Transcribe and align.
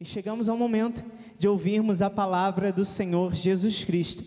E 0.00 0.04
chegamos 0.04 0.48
ao 0.48 0.56
momento 0.56 1.04
de 1.36 1.48
ouvirmos 1.48 2.00
a 2.02 2.08
palavra 2.08 2.70
do 2.70 2.84
Senhor 2.84 3.34
Jesus 3.34 3.84
Cristo. 3.84 4.22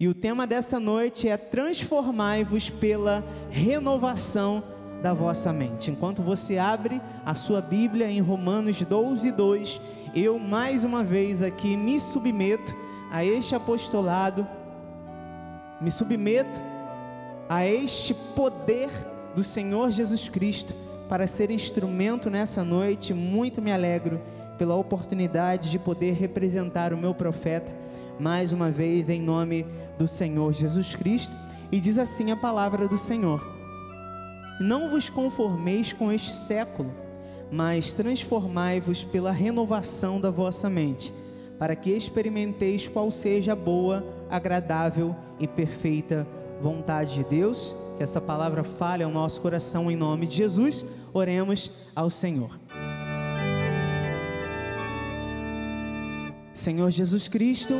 E 0.00 0.08
o 0.08 0.14
tema 0.14 0.48
dessa 0.48 0.80
noite 0.80 1.28
é 1.28 1.36
transformai-vos 1.36 2.68
pela 2.68 3.24
renovação 3.48 4.64
da 5.00 5.14
vossa 5.14 5.52
mente. 5.52 5.92
Enquanto 5.92 6.24
você 6.24 6.58
abre 6.58 7.00
a 7.24 7.34
sua 7.34 7.60
Bíblia 7.60 8.10
em 8.10 8.20
Romanos 8.20 8.82
12, 8.82 9.30
2, 9.30 9.80
eu 10.12 10.40
mais 10.40 10.82
uma 10.82 11.04
vez 11.04 11.40
aqui 11.40 11.76
me 11.76 12.00
submeto 12.00 12.74
a 13.08 13.24
este 13.24 13.54
apostolado, 13.54 14.44
me 15.80 15.92
submeto 15.92 16.60
a 17.48 17.64
este 17.64 18.12
poder 18.34 18.90
do 19.36 19.44
Senhor 19.44 19.88
Jesus 19.92 20.28
Cristo 20.28 20.74
para 21.08 21.28
ser 21.28 21.52
instrumento 21.52 22.28
nessa 22.28 22.64
noite. 22.64 23.14
Muito 23.14 23.62
me 23.62 23.70
alegro 23.70 24.20
pela 24.58 24.76
oportunidade 24.76 25.70
de 25.70 25.78
poder 25.78 26.14
representar 26.14 26.92
o 26.92 26.96
meu 26.96 27.14
profeta 27.14 27.72
mais 28.18 28.52
uma 28.52 28.70
vez 28.70 29.08
em 29.08 29.20
nome 29.20 29.66
do 29.98 30.06
Senhor 30.06 30.52
Jesus 30.52 30.94
Cristo. 30.94 31.34
E 31.70 31.80
diz 31.80 31.98
assim 31.98 32.30
a 32.30 32.36
palavra 32.36 32.86
do 32.86 32.98
Senhor: 32.98 33.44
Não 34.60 34.90
vos 34.90 35.08
conformeis 35.08 35.92
com 35.92 36.12
este 36.12 36.32
século, 36.32 36.92
mas 37.50 37.92
transformai-vos 37.92 39.04
pela 39.04 39.32
renovação 39.32 40.20
da 40.20 40.30
vossa 40.30 40.68
mente, 40.68 41.12
para 41.58 41.74
que 41.74 41.90
experimenteis 41.90 42.86
qual 42.88 43.10
seja 43.10 43.52
a 43.52 43.56
boa, 43.56 44.04
agradável 44.30 45.16
e 45.40 45.48
perfeita 45.48 46.26
vontade 46.60 47.14
de 47.14 47.24
Deus. 47.24 47.74
Que 47.96 48.02
essa 48.02 48.20
palavra 48.20 48.62
fale 48.62 49.02
ao 49.02 49.10
nosso 49.10 49.40
coração 49.40 49.90
em 49.90 49.96
nome 49.96 50.26
de 50.26 50.36
Jesus. 50.36 50.84
Oremos 51.12 51.70
ao 51.94 52.08
Senhor. 52.08 52.61
Senhor 56.54 56.90
Jesus 56.90 57.28
Cristo, 57.28 57.74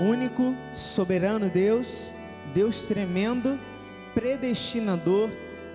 único, 0.00 0.54
soberano 0.74 1.48
Deus, 1.48 2.12
Deus 2.52 2.82
tremendo, 2.82 3.58
predestinador, 4.12 5.30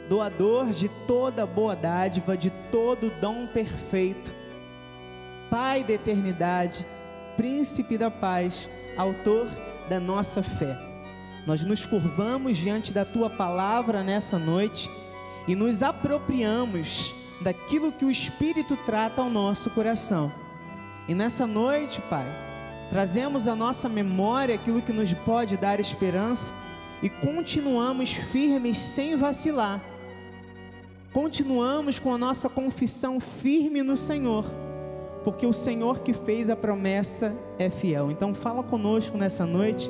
doador 0.07 0.67
de 0.67 0.89
toda 1.07 1.45
boa 1.45 1.75
dádiva, 1.75 2.37
de 2.37 2.49
todo 2.71 3.11
dom 3.19 3.47
perfeito, 3.47 4.39
Pai 5.49 5.83
da 5.83 5.93
eternidade, 5.93 6.85
príncipe 7.35 7.97
da 7.97 8.11
paz, 8.11 8.69
autor 8.95 9.47
da 9.89 9.99
nossa 9.99 10.43
fé. 10.43 10.77
Nós 11.47 11.65
nos 11.65 11.87
curvamos 11.87 12.55
diante 12.55 12.93
da 12.93 13.03
tua 13.03 13.31
palavra 13.31 14.03
nessa 14.03 14.37
noite 14.37 14.87
e 15.47 15.55
nos 15.55 15.81
apropriamos 15.81 17.15
daquilo 17.41 17.91
que 17.91 18.05
o 18.05 18.11
Espírito 18.11 18.77
trata 18.85 19.21
ao 19.21 19.29
nosso 19.29 19.71
coração. 19.71 20.31
E 21.09 21.15
nessa 21.15 21.47
noite, 21.47 21.99
Pai, 22.01 22.27
trazemos 22.87 23.47
à 23.47 23.55
nossa 23.55 23.89
memória 23.89 24.53
aquilo 24.53 24.79
que 24.79 24.93
nos 24.93 25.11
pode 25.11 25.57
dar 25.57 25.79
esperança 25.79 26.53
e 27.01 27.09
continuamos 27.09 28.13
firmes 28.13 28.77
sem 28.77 29.15
vacilar. 29.15 29.81
Continuamos 31.11 31.97
com 31.97 32.13
a 32.13 32.17
nossa 32.19 32.47
confissão 32.47 33.19
firme 33.19 33.81
no 33.81 33.97
Senhor, 33.97 34.45
porque 35.23 35.47
o 35.47 35.51
Senhor 35.51 36.01
que 36.01 36.13
fez 36.13 36.47
a 36.47 36.55
promessa 36.55 37.35
é 37.57 37.71
fiel. 37.71 38.11
Então 38.11 38.31
fala 38.35 38.61
conosco 38.61 39.17
nessa 39.17 39.47
noite, 39.47 39.89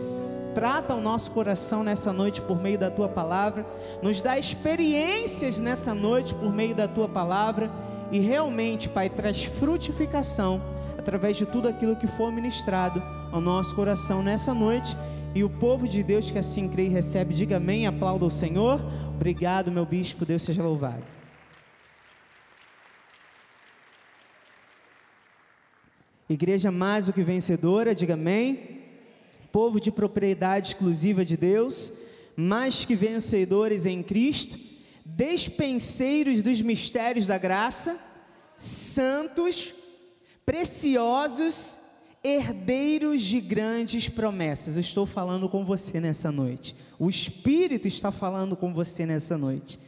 trata 0.56 0.96
o 0.96 1.02
nosso 1.02 1.32
coração 1.32 1.84
nessa 1.84 2.14
noite 2.14 2.42
por 2.42 2.62
meio 2.62 2.80
da 2.80 2.90
tua 2.90 3.10
palavra, 3.10 3.68
nos 4.02 4.22
dá 4.22 4.40
experiências 4.40 5.60
nessa 5.60 5.94
noite 5.94 6.34
por 6.34 6.54
meio 6.54 6.74
da 6.74 6.88
tua 6.88 7.10
palavra 7.10 7.70
e 8.10 8.20
realmente, 8.20 8.88
Pai, 8.88 9.10
traz 9.10 9.44
frutificação 9.44 10.79
através 11.10 11.36
de 11.38 11.46
tudo 11.48 11.68
aquilo 11.68 11.96
que 11.96 12.06
for 12.06 12.32
ministrado 12.32 13.02
ao 13.32 13.42
nosso 13.42 13.74
coração 13.74 14.22
nessa 14.22 14.54
noite. 14.54 14.96
E 15.34 15.44
o 15.44 15.50
povo 15.50 15.88
de 15.88 16.04
Deus 16.04 16.30
que 16.30 16.38
assim 16.38 16.70
crê 16.70 16.84
e 16.84 16.90
recebe, 16.90 17.34
diga 17.34 17.58
amém, 17.58 17.88
aplauda 17.88 18.26
o 18.26 18.30
Senhor. 18.30 18.80
Obrigado, 19.16 19.72
meu 19.72 19.88
bispo, 19.88 20.24
Deus 20.24 20.44
seja 20.44 20.62
louvado. 20.62 21.02
Igreja 26.30 26.70
mais 26.70 27.08
do 27.08 27.14
que 27.14 27.24
vencedora, 27.24 27.96
diga 27.96 28.14
amém. 28.14 28.84
Povo 29.52 29.80
de 29.80 29.92
propriedade 29.92 30.68
exclusiva 30.68 31.26
de 31.26 31.36
Deus, 31.36 31.92
mais 32.38 32.86
que 32.86 32.94
vencedores 32.94 33.88
em 33.88 34.04
Cristo, 34.04 34.60
despenseiros 35.04 36.44
dos 36.44 36.62
mistérios 36.62 37.26
da 37.26 37.40
graça, 37.40 38.00
santos, 38.60 39.79
preciosos, 40.50 41.78
herdeiros 42.24 43.22
de 43.22 43.40
grandes 43.40 44.10
promessas. 44.10 44.74
Eu 44.74 44.82
estou 44.82 45.06
falando 45.06 45.48
com 45.48 45.64
você 45.64 46.00
nessa 46.00 46.32
noite. 46.32 46.76
O 46.98 47.08
Espírito 47.08 47.88
está 47.88 48.12
falando 48.12 48.56
com 48.56 48.74
você 48.74 49.06
nessa 49.06 49.38
noite. 49.38 49.80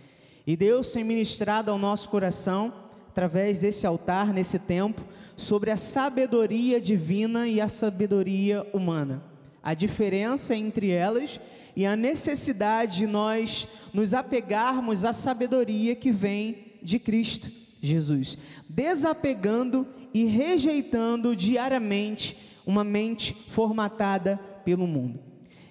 E 0.45 0.55
Deus 0.55 0.91
tem 0.91 1.03
ministrado 1.03 1.71
ao 1.71 1.79
nosso 1.79 2.09
coração, 2.09 2.71
através 3.09 3.61
desse 3.61 3.87
altar, 3.87 4.31
nesse 4.31 4.59
tempo, 4.59 5.03
sobre 5.35 5.71
a 5.71 5.77
sabedoria 5.77 6.79
divina 6.79 7.47
e 7.47 7.59
a 7.59 7.67
sabedoria 7.67 8.63
humana. 8.71 9.23
A 9.63 9.73
diferença 9.73 10.55
entre 10.55 10.91
elas 10.91 11.39
e 11.75 11.87
a 11.87 11.95
necessidade 11.95 12.97
de 12.97 13.07
nós 13.07 13.67
nos 13.91 14.13
apegarmos 14.13 15.05
à 15.05 15.11
sabedoria 15.11 15.95
que 15.95 16.11
vem 16.11 16.77
de 16.83 16.99
Cristo 16.99 17.49
Jesus, 17.81 18.37
desapegando 18.69 19.87
e 20.13 20.25
rejeitando 20.25 21.35
diariamente 21.35 22.37
uma 22.65 22.83
mente 22.83 23.35
formatada 23.49 24.39
pelo 24.63 24.87
mundo. 24.87 25.19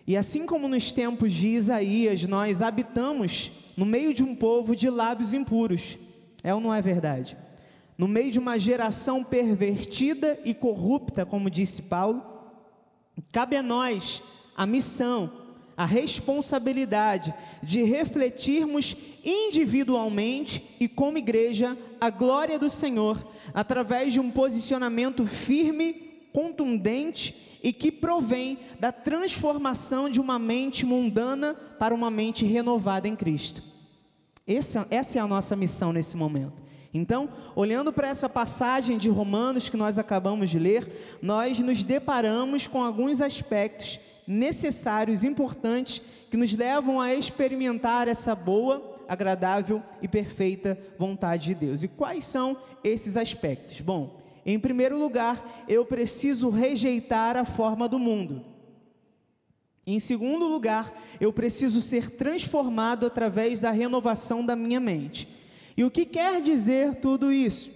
E 0.06 0.16
assim 0.16 0.44
como 0.44 0.66
nos 0.66 0.92
tempos 0.92 1.32
de 1.32 1.48
Isaías, 1.48 2.24
nós 2.24 2.62
habitamos 2.62 3.52
no 3.76 3.86
meio 3.86 4.12
de 4.12 4.22
um 4.22 4.34
povo 4.34 4.74
de 4.74 4.90
lábios 4.90 5.32
impuros, 5.32 5.98
é 6.42 6.54
ou 6.54 6.60
não 6.60 6.74
é 6.74 6.82
verdade? 6.82 7.36
No 7.96 8.08
meio 8.08 8.30
de 8.30 8.38
uma 8.38 8.58
geração 8.58 9.22
pervertida 9.22 10.38
e 10.44 10.52
corrupta, 10.54 11.24
como 11.24 11.50
disse 11.50 11.82
Paulo, 11.82 12.22
cabe 13.30 13.56
a 13.56 13.62
nós 13.62 14.22
a 14.56 14.66
missão, 14.66 15.30
a 15.80 15.86
responsabilidade 15.86 17.32
de 17.62 17.82
refletirmos 17.84 18.94
individualmente 19.24 20.62
e 20.78 20.86
como 20.86 21.16
igreja 21.16 21.74
a 21.98 22.10
glória 22.10 22.58
do 22.58 22.68
Senhor 22.68 23.26
através 23.54 24.12
de 24.12 24.20
um 24.20 24.30
posicionamento 24.30 25.26
firme, 25.26 25.94
contundente 26.34 27.58
e 27.62 27.72
que 27.72 27.90
provém 27.90 28.58
da 28.78 28.92
transformação 28.92 30.10
de 30.10 30.20
uma 30.20 30.38
mente 30.38 30.84
mundana 30.84 31.54
para 31.54 31.94
uma 31.94 32.10
mente 32.10 32.44
renovada 32.44 33.08
em 33.08 33.16
Cristo. 33.16 33.62
Essa, 34.46 34.86
essa 34.90 35.18
é 35.18 35.22
a 35.22 35.26
nossa 35.26 35.56
missão 35.56 35.94
nesse 35.94 36.14
momento. 36.14 36.62
Então, 36.92 37.30
olhando 37.56 37.90
para 37.90 38.08
essa 38.08 38.28
passagem 38.28 38.98
de 38.98 39.08
Romanos 39.08 39.70
que 39.70 39.78
nós 39.78 39.98
acabamos 39.98 40.50
de 40.50 40.58
ler, 40.58 41.18
nós 41.22 41.58
nos 41.58 41.82
deparamos 41.82 42.66
com 42.66 42.84
alguns 42.84 43.22
aspectos 43.22 43.98
necessários, 44.30 45.24
importantes, 45.24 46.00
que 46.30 46.36
nos 46.36 46.52
levam 46.54 47.00
a 47.00 47.12
experimentar 47.12 48.06
essa 48.06 48.32
boa, 48.32 49.00
agradável 49.08 49.82
e 50.00 50.06
perfeita 50.06 50.78
vontade 50.96 51.46
de 51.46 51.54
Deus. 51.56 51.82
E 51.82 51.88
quais 51.88 52.22
são 52.24 52.56
esses 52.84 53.16
aspectos? 53.16 53.80
Bom, 53.80 54.20
em 54.46 54.56
primeiro 54.56 54.96
lugar, 54.96 55.64
eu 55.68 55.84
preciso 55.84 56.48
rejeitar 56.48 57.36
a 57.36 57.44
forma 57.44 57.88
do 57.88 57.98
mundo. 57.98 58.44
Em 59.84 59.98
segundo 59.98 60.46
lugar, 60.46 60.94
eu 61.20 61.32
preciso 61.32 61.80
ser 61.80 62.10
transformado 62.10 63.06
através 63.06 63.62
da 63.62 63.72
renovação 63.72 64.46
da 64.46 64.54
minha 64.54 64.78
mente. 64.78 65.26
E 65.76 65.82
o 65.82 65.90
que 65.90 66.04
quer 66.04 66.40
dizer 66.40 66.96
tudo 66.96 67.32
isso? 67.32 67.68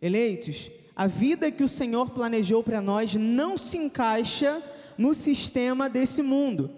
Eleitos, 0.00 0.70
a 0.94 1.08
vida 1.08 1.50
que 1.50 1.64
o 1.64 1.68
Senhor 1.68 2.10
planejou 2.10 2.62
para 2.62 2.80
nós 2.80 3.16
não 3.16 3.58
se 3.58 3.76
encaixa 3.76 4.62
no 4.98 5.14
sistema 5.14 5.88
desse 5.88 6.20
mundo. 6.20 6.70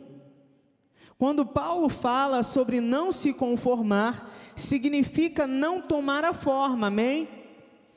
Quando 1.19 1.45
Paulo 1.45 1.89
fala 1.89 2.43
sobre 2.43 2.81
não 2.81 3.11
se 3.11 3.33
conformar, 3.33 4.33
significa 4.55 5.47
não 5.47 5.81
tomar 5.81 6.25
a 6.25 6.33
forma, 6.33 6.87
amém? 6.87 7.29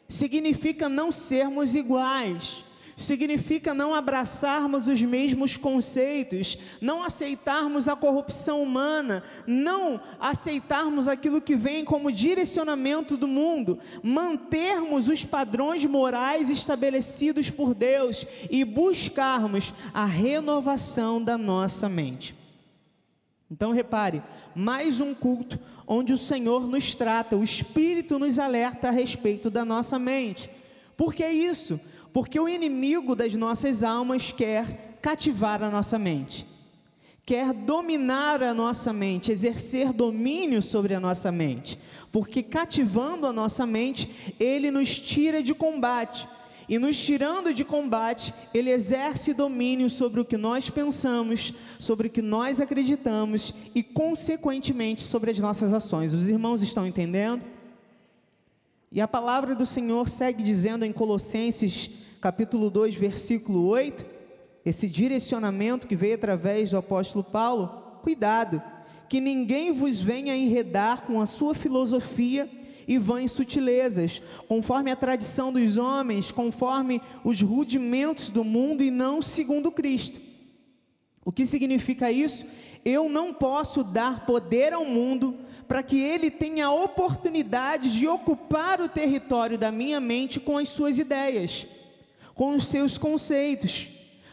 Significa 0.08 0.90
não 0.90 1.12
sermos 1.12 1.76
iguais 1.76 2.64
significa 2.96 3.74
não 3.74 3.94
abraçarmos 3.94 4.88
os 4.88 5.02
mesmos 5.02 5.58
conceitos, 5.58 6.58
não 6.82 7.02
aceitarmos 7.02 7.88
a 7.88 7.96
corrupção 7.96 8.62
humana, 8.62 9.24
não 9.48 10.00
aceitarmos 10.20 11.08
aquilo 11.08 11.42
que 11.42 11.56
vem 11.56 11.84
como 11.84 12.12
direcionamento 12.12 13.18
do 13.18 13.28
mundo, 13.28 13.80
mantermos 14.02 15.08
os 15.08 15.24
padrões 15.24 15.86
morais 15.86 16.50
estabelecidos 16.50 17.50
por 17.50 17.74
Deus 17.74 18.26
e 18.50 18.64
buscarmos 18.64 19.74
a 19.94 20.06
renovação 20.06 21.24
da 21.24 21.38
nossa 21.38 21.90
mente. 21.90 22.36
Então 23.50 23.72
repare, 23.72 24.24
mais 24.56 25.00
um 25.00 25.14
culto 25.14 25.60
onde 25.86 26.14
o 26.14 26.18
Senhor 26.18 26.68
nos 26.68 26.96
trata, 26.96 27.36
o 27.36 27.44
Espírito 27.44 28.18
nos 28.18 28.40
alerta 28.40 28.88
a 28.88 28.92
respeito 28.92 29.50
da 29.50 29.64
nossa 29.64 30.00
mente. 30.00 30.50
Por 30.98 31.14
que 31.14 31.28
isso? 31.28 31.80
Porque 32.14 32.40
o 32.40 32.48
inimigo 32.48 33.16
das 33.16 33.34
nossas 33.34 33.84
almas 33.84 34.32
quer 34.32 35.00
cativar 35.02 35.64
a 35.64 35.70
nossa 35.70 35.98
mente, 35.98 36.46
quer 37.26 37.52
dominar 37.52 38.44
a 38.44 38.54
nossa 38.54 38.94
mente, 38.94 39.32
exercer 39.32 39.92
domínio 39.92 40.62
sobre 40.62 40.94
a 40.94 41.00
nossa 41.00 41.32
mente, 41.32 41.78
porque 42.12 42.44
cativando 42.44 43.26
a 43.26 43.34
nossa 43.34 43.66
mente, 43.66 44.36
ele 44.40 44.70
nos 44.70 45.00
tira 45.00 45.42
de 45.42 45.54
combate. 45.54 46.30
E 46.70 46.80
nos 46.80 46.98
tirando 46.98 47.54
de 47.54 47.66
combate, 47.66 48.34
ele 48.54 48.70
exerce 48.70 49.34
domínio 49.34 49.90
sobre 49.90 50.22
o 50.22 50.26
que 50.26 50.38
nós 50.38 50.70
pensamos, 50.70 51.54
sobre 51.78 52.08
o 52.08 52.10
que 52.10 52.22
nós 52.22 52.62
acreditamos 52.62 53.54
e, 53.76 53.84
consequentemente, 53.84 55.02
sobre 55.02 55.32
as 55.32 55.40
nossas 55.40 55.74
ações. 55.74 56.14
Os 56.14 56.30
irmãos 56.30 56.62
estão 56.62 56.88
entendendo? 56.88 57.44
E 58.90 59.02
a 59.02 59.08
palavra 59.08 59.54
do 59.54 59.66
Senhor 59.66 60.08
segue 60.08 60.42
dizendo 60.42 60.86
em 60.86 60.94
Colossenses, 60.94 61.90
capítulo 62.24 62.70
2, 62.70 62.96
versículo 62.96 63.68
8, 63.68 64.06
esse 64.66 64.88
direcionamento 64.88 65.86
que 65.86 65.94
veio 65.94 66.16
através 66.16 66.72
do 66.72 66.78
apóstolo 66.78 67.22
Paulo: 67.22 67.68
cuidado, 68.02 68.64
que 69.10 69.20
ninguém 69.20 69.74
vos 69.74 70.00
venha 70.00 70.34
enredar 70.34 71.02
com 71.02 71.20
a 71.20 71.26
sua 71.26 71.54
filosofia 71.54 72.50
e 72.88 72.98
vãs 72.98 73.34
sutilezas, 73.34 74.22
conforme 74.48 74.90
a 74.90 74.96
tradição 74.96 75.52
dos 75.52 75.76
homens, 75.76 76.32
conforme 76.32 77.02
os 77.26 77.42
rudimentos 77.42 78.30
do 78.30 78.46
mundo 78.46 78.86
e 78.86 78.90
não 78.90 79.22
segundo 79.22 79.70
Cristo. 79.70 80.18
O 81.26 81.32
que 81.32 81.46
significa 81.46 82.10
isso? 82.10 82.46
Eu 82.86 83.10
não 83.10 83.34
posso 83.34 83.84
dar 83.84 84.26
poder 84.26 84.72
ao 84.72 84.86
mundo 84.86 85.40
para 85.68 85.84
que 85.84 86.00
ele 86.00 86.32
tenha 86.32 86.68
a 86.68 86.74
oportunidade 86.74 87.92
de 87.92 88.08
ocupar 88.08 88.80
o 88.80 88.88
território 88.88 89.58
da 89.58 89.74
minha 89.74 90.00
mente 90.00 90.40
com 90.40 90.58
as 90.58 90.70
suas 90.70 90.98
ideias, 91.00 91.68
com 92.34 92.56
os 92.56 92.68
seus 92.68 92.98
conceitos, 92.98 93.88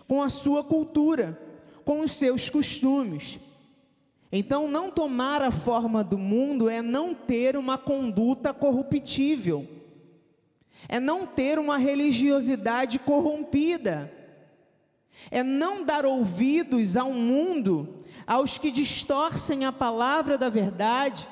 com 0.08 0.22
a 0.22 0.28
sua 0.28 0.64
cultura, 0.64 1.40
com 1.84 2.00
os 2.00 2.12
seus 2.12 2.48
costumes. 2.48 3.38
Então, 4.32 4.68
não 4.68 4.90
tomar 4.90 5.42
a 5.42 5.50
forma 5.50 6.04
do 6.04 6.16
mundo 6.16 6.68
é 6.68 6.80
não 6.80 7.14
ter 7.14 7.56
uma 7.56 7.76
conduta 7.76 8.54
corruptível, 8.54 9.68
é 10.88 11.00
não 11.00 11.26
ter 11.26 11.58
uma 11.58 11.76
religiosidade 11.76 12.98
corrompida, 13.00 14.12
é 15.30 15.42
não 15.42 15.84
dar 15.84 16.06
ouvidos 16.06 16.96
ao 16.96 17.12
mundo, 17.12 18.04
aos 18.26 18.56
que 18.56 18.70
distorcem 18.70 19.64
a 19.64 19.72
palavra 19.72 20.38
da 20.38 20.48
verdade, 20.48 21.28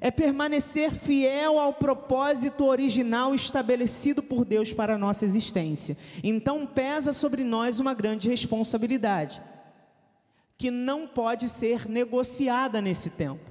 é 0.00 0.10
permanecer 0.10 0.92
fiel 0.94 1.58
ao 1.58 1.72
propósito 1.72 2.64
original 2.66 3.34
estabelecido 3.34 4.22
por 4.22 4.44
Deus 4.44 4.72
para 4.72 4.94
a 4.94 4.98
nossa 4.98 5.24
existência. 5.24 5.96
Então, 6.22 6.66
pesa 6.66 7.12
sobre 7.12 7.42
nós 7.42 7.80
uma 7.80 7.94
grande 7.94 8.28
responsabilidade 8.28 9.42
que 10.56 10.70
não 10.70 11.06
pode 11.06 11.48
ser 11.48 11.88
negociada 11.88 12.82
nesse 12.82 13.10
tempo. 13.10 13.50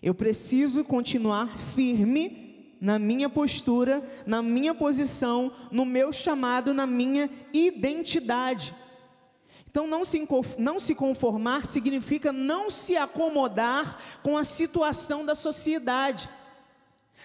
Eu 0.00 0.14
preciso 0.14 0.84
continuar 0.84 1.58
firme 1.58 2.76
na 2.80 2.98
minha 2.98 3.28
postura, 3.28 4.02
na 4.24 4.40
minha 4.40 4.72
posição, 4.72 5.52
no 5.72 5.84
meu 5.84 6.12
chamado, 6.12 6.72
na 6.72 6.86
minha 6.86 7.28
identidade. 7.52 8.74
Então, 9.70 9.86
não 9.86 10.04
se, 10.04 10.26
não 10.58 10.80
se 10.80 10.96
conformar 10.96 11.64
significa 11.64 12.32
não 12.32 12.68
se 12.68 12.96
acomodar 12.96 13.96
com 14.20 14.36
a 14.36 14.42
situação 14.42 15.24
da 15.24 15.36
sociedade, 15.36 16.28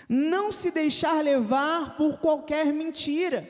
não 0.07 0.51
se 0.51 0.69
deixar 0.69 1.23
levar 1.23 1.97
por 1.97 2.19
qualquer 2.19 2.67
mentira, 2.67 3.49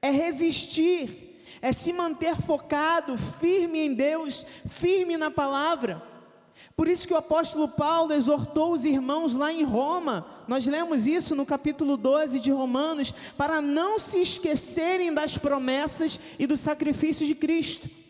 é 0.00 0.10
resistir, 0.10 1.44
é 1.60 1.70
se 1.70 1.92
manter 1.92 2.34
focado, 2.36 3.18
firme 3.18 3.78
em 3.78 3.92
Deus, 3.92 4.46
firme 4.66 5.18
na 5.18 5.30
palavra. 5.30 6.02
Por 6.74 6.88
isso 6.88 7.06
que 7.06 7.12
o 7.12 7.18
apóstolo 7.18 7.68
Paulo 7.68 8.14
exortou 8.14 8.72
os 8.72 8.86
irmãos 8.86 9.34
lá 9.34 9.52
em 9.52 9.64
Roma, 9.64 10.26
nós 10.48 10.66
lemos 10.66 11.06
isso 11.06 11.34
no 11.34 11.44
capítulo 11.44 11.98
12 11.98 12.40
de 12.40 12.50
Romanos, 12.50 13.12
para 13.36 13.60
não 13.60 13.98
se 13.98 14.16
esquecerem 14.22 15.12
das 15.12 15.36
promessas 15.36 16.18
e 16.38 16.46
do 16.46 16.56
sacrifício 16.56 17.26
de 17.26 17.34
Cristo. 17.34 18.03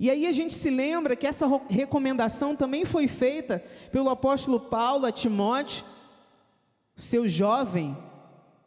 E 0.00 0.08
aí 0.08 0.26
a 0.26 0.32
gente 0.32 0.54
se 0.54 0.70
lembra 0.70 1.14
que 1.14 1.26
essa 1.26 1.46
recomendação 1.68 2.56
também 2.56 2.86
foi 2.86 3.06
feita 3.06 3.62
pelo 3.92 4.08
apóstolo 4.08 4.58
Paulo 4.58 5.04
a 5.04 5.12
Timóteo, 5.12 5.84
seu 6.96 7.28
jovem, 7.28 7.94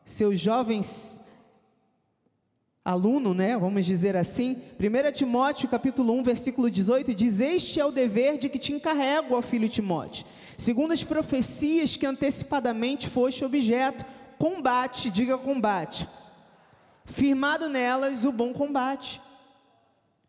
seu 0.05 0.35
jovem 0.37 0.79
aluno, 2.85 3.33
né, 3.33 3.57
vamos 3.57 3.83
dizer 3.83 4.15
assim, 4.15 4.61
1 4.79 5.11
Timóteo 5.11 5.67
capítulo 5.67 6.13
1, 6.19 6.21
versículo 6.21 6.69
18, 6.69 7.15
diz, 7.15 7.39
este 7.39 7.79
é 7.79 7.85
o 7.85 7.91
dever 7.91 8.37
de 8.37 8.47
que 8.47 8.59
te 8.59 8.71
encarrego, 8.71 9.35
ó 9.35 9.41
filho 9.41 9.67
Timóteo, 9.67 10.27
segundo 10.55 10.91
as 10.91 11.03
profecias 11.03 11.95
que 11.95 12.05
antecipadamente 12.05 13.09
foste 13.09 13.43
objeto, 13.43 14.05
combate, 14.37 15.09
diga 15.09 15.35
combate, 15.39 16.07
firmado 17.05 17.67
nelas 17.67 18.23
o 18.23 18.31
bom 18.31 18.53
combate. 18.53 19.19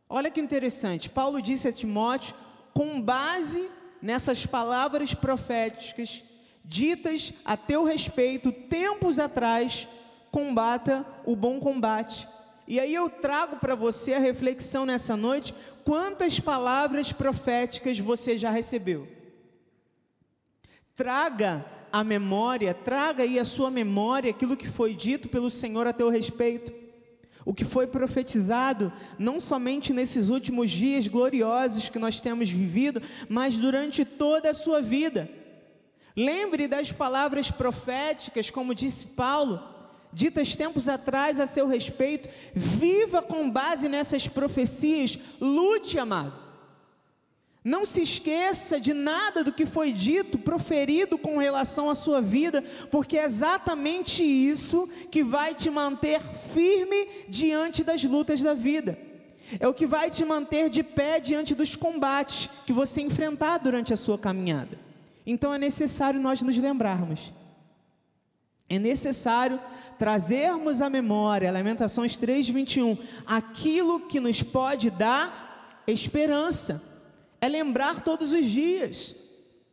Olha 0.08 0.30
que 0.30 0.40
interessante, 0.40 1.08
Paulo 1.08 1.40
disse 1.40 1.68
a 1.68 1.72
Timóteo, 1.72 2.34
com 2.72 3.00
base 3.00 3.68
nessas 4.02 4.44
palavras 4.44 5.14
proféticas, 5.14 6.22
ditas 6.64 7.32
a 7.44 7.56
teu 7.56 7.84
respeito 7.84 8.52
tempos 8.52 9.18
atrás, 9.18 9.88
combata 10.30 11.06
o 11.24 11.34
bom 11.34 11.58
combate, 11.58 12.28
e 12.66 12.80
aí 12.80 12.94
eu 12.94 13.10
trago 13.10 13.56
para 13.56 13.74
você 13.74 14.14
a 14.14 14.18
reflexão 14.18 14.86
nessa 14.86 15.16
noite: 15.16 15.54
quantas 15.84 16.40
palavras 16.40 17.12
proféticas 17.12 17.98
você 17.98 18.38
já 18.38 18.50
recebeu? 18.50 19.06
Traga 20.96 21.64
a 21.92 22.02
memória, 22.02 22.72
traga 22.72 23.22
aí 23.22 23.38
a 23.38 23.44
sua 23.44 23.70
memória 23.70 24.30
aquilo 24.30 24.56
que 24.56 24.68
foi 24.68 24.94
dito 24.94 25.28
pelo 25.28 25.50
Senhor 25.50 25.86
a 25.86 25.92
teu 25.92 26.08
respeito. 26.08 26.83
O 27.44 27.52
que 27.52 27.64
foi 27.64 27.86
profetizado, 27.86 28.92
não 29.18 29.38
somente 29.38 29.92
nesses 29.92 30.30
últimos 30.30 30.70
dias 30.70 31.06
gloriosos 31.06 31.88
que 31.88 31.98
nós 31.98 32.20
temos 32.20 32.50
vivido, 32.50 33.02
mas 33.28 33.56
durante 33.58 34.04
toda 34.04 34.50
a 34.50 34.54
sua 34.54 34.80
vida. 34.80 35.28
Lembre 36.16 36.68
das 36.68 36.92
palavras 36.92 37.50
proféticas, 37.50 38.50
como 38.50 38.74
disse 38.74 39.06
Paulo, 39.06 39.62
ditas 40.12 40.54
tempos 40.54 40.88
atrás 40.88 41.40
a 41.40 41.46
seu 41.46 41.66
respeito, 41.66 42.28
viva 42.54 43.20
com 43.20 43.50
base 43.50 43.88
nessas 43.88 44.28
profecias, 44.28 45.18
lute, 45.40 45.98
amado. 45.98 46.43
Não 47.64 47.86
se 47.86 48.02
esqueça 48.02 48.78
de 48.78 48.92
nada 48.92 49.42
do 49.42 49.50
que 49.50 49.64
foi 49.64 49.90
dito, 49.90 50.36
proferido 50.36 51.16
com 51.16 51.38
relação 51.38 51.88
à 51.88 51.94
sua 51.94 52.20
vida, 52.20 52.62
porque 52.90 53.16
é 53.16 53.24
exatamente 53.24 54.22
isso 54.22 54.86
que 55.10 55.24
vai 55.24 55.54
te 55.54 55.70
manter 55.70 56.20
firme 56.52 57.08
diante 57.26 57.82
das 57.82 58.04
lutas 58.04 58.42
da 58.42 58.52
vida. 58.52 58.98
É 59.58 59.66
o 59.66 59.72
que 59.72 59.86
vai 59.86 60.10
te 60.10 60.26
manter 60.26 60.68
de 60.68 60.82
pé 60.82 61.18
diante 61.18 61.54
dos 61.54 61.74
combates 61.74 62.50
que 62.66 62.72
você 62.72 63.00
enfrentar 63.00 63.56
durante 63.56 63.94
a 63.94 63.96
sua 63.96 64.18
caminhada. 64.18 64.78
Então 65.26 65.54
é 65.54 65.58
necessário 65.58 66.20
nós 66.20 66.42
nos 66.42 66.58
lembrarmos. 66.58 67.32
É 68.68 68.78
necessário 68.78 69.58
trazermos 69.98 70.82
à 70.82 70.90
memória, 70.90 71.50
Lamentações 71.50 72.14
3:21, 72.18 72.98
aquilo 73.24 74.00
que 74.00 74.20
nos 74.20 74.42
pode 74.42 74.90
dar 74.90 75.82
esperança. 75.86 76.93
É 77.44 77.48
lembrar 77.48 78.02
todos 78.02 78.32
os 78.32 78.46
dias. 78.46 79.14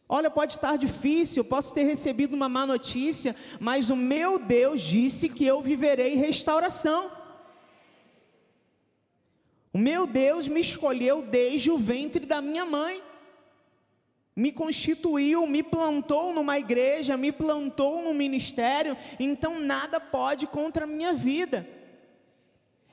Olha, 0.09 0.29
pode 0.29 0.55
estar 0.55 0.77
difícil, 0.77 1.41
posso 1.41 1.73
ter 1.73 1.85
recebido 1.85 2.33
uma 2.33 2.49
má 2.49 2.67
notícia, 2.67 3.33
mas 3.61 3.89
o 3.89 3.95
meu 3.95 4.37
Deus 4.37 4.81
disse 4.81 5.29
que 5.29 5.45
eu 5.45 5.61
viverei 5.61 6.15
restauração. 6.15 7.09
O 9.71 9.77
meu 9.77 10.05
Deus 10.05 10.49
me 10.49 10.59
escolheu 10.59 11.21
desde 11.21 11.71
o 11.71 11.77
ventre 11.77 12.25
da 12.25 12.41
minha 12.41 12.65
mãe 12.65 13.01
me 14.35 14.51
constituiu, 14.51 15.45
me 15.45 15.61
plantou 15.61 16.33
numa 16.33 16.57
igreja, 16.57 17.15
me 17.15 17.31
plantou 17.31 18.01
num 18.01 18.13
ministério, 18.13 18.97
então 19.19 19.59
nada 19.59 19.99
pode 19.99 20.47
contra 20.47 20.85
a 20.85 20.87
minha 20.87 21.13
vida. 21.13 21.67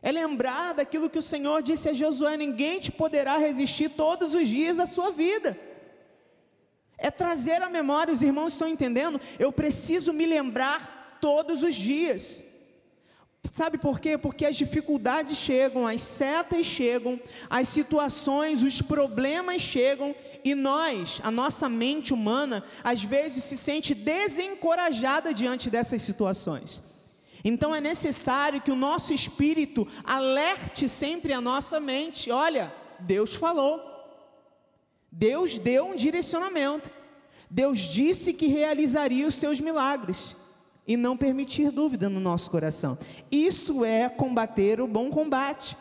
É 0.03 0.13
lembrar 0.13 0.75
daquilo 0.75 1.11
que 1.11 1.19
o 1.19 1.23
Senhor 1.23 1.63
disse 1.63 1.89
a 1.89 1.93
Josué: 1.93 2.37
ninguém 2.37 2.79
te 2.79 2.93
poderá 2.93 3.37
resistir 3.37 3.91
todos 3.91 4.35
os 4.35 4.49
dias 4.49 4.77
da 4.77 4.87
sua 4.87 5.11
vida. 5.11 5.59
É 6.97 7.11
trazer 7.11 7.63
a 7.63 7.71
memória, 7.71 8.13
os 8.13 8.23
irmãos 8.23 8.53
estão 8.53 8.69
entendendo? 8.69 9.21
Eu 9.39 9.53
preciso 9.53 10.13
me 10.13 10.27
lembrar 10.27 11.19
todos 11.21 11.63
os 11.63 11.75
dias. 11.75 12.45
Sabe 13.53 13.79
por 13.79 13.99
quê? 13.99 14.19
Porque 14.19 14.45
as 14.45 14.57
dificuldades 14.57 15.37
chegam, 15.39 15.87
as 15.87 16.03
setas 16.03 16.67
chegam, 16.67 17.19
as 17.49 17.69
situações, 17.69 18.63
os 18.63 18.83
problemas 18.83 19.63
chegam 19.63 20.15
e 20.45 20.55
nós, 20.55 21.21
a 21.23 21.31
nossa 21.31 21.69
mente 21.69 22.13
humana, 22.13 22.63
às 22.83 23.03
vezes 23.03 23.45
se 23.45 23.57
sente 23.57 23.95
desencorajada 23.95 25.33
diante 25.33 25.71
dessas 25.71 26.03
situações. 26.03 26.88
Então 27.49 27.75
é 27.75 27.81
necessário 27.81 28.61
que 28.61 28.71
o 28.71 28.77
nosso 28.77 29.11
espírito 29.11 29.89
alerte 30.05 30.87
sempre 30.87 31.33
a 31.33 31.41
nossa 31.41 31.81
mente: 31.81 32.31
olha, 32.31 32.71
Deus 33.01 33.35
falou, 33.35 33.81
Deus 35.11 35.59
deu 35.59 35.87
um 35.87 35.97
direcionamento, 35.97 36.91
Deus 37.49 37.79
disse 37.79 38.35
que 38.35 38.49
realizaria 38.49 39.27
os 39.27 39.35
seus 39.35 39.61
milagres 39.61 40.37
e 40.87 40.95
não 40.95 41.17
permitir 41.17 41.71
dúvida 41.71 42.07
no 42.11 42.21
nosso 42.21 42.51
coração. 42.51 42.99
Isso 43.33 43.83
é 43.83 44.11
combater 44.11 44.79
o 44.79 44.87
bom 44.87 45.09
combate. 45.09 45.75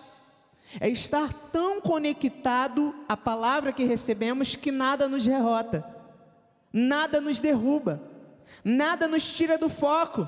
É 0.80 0.88
estar 0.90 1.34
tão 1.52 1.82
conectado 1.82 2.96
à 3.10 3.18
palavra 3.18 3.74
que 3.74 3.84
recebemos 3.84 4.56
que 4.56 4.72
nada 4.72 5.08
nos 5.08 5.26
derrota, 5.26 5.86
nada 6.72 7.20
nos 7.20 7.42
derruba, 7.42 8.02
nada 8.64 9.08
nos 9.08 9.32
tira 9.32 9.58
do 9.58 9.70
foco. 9.70 10.28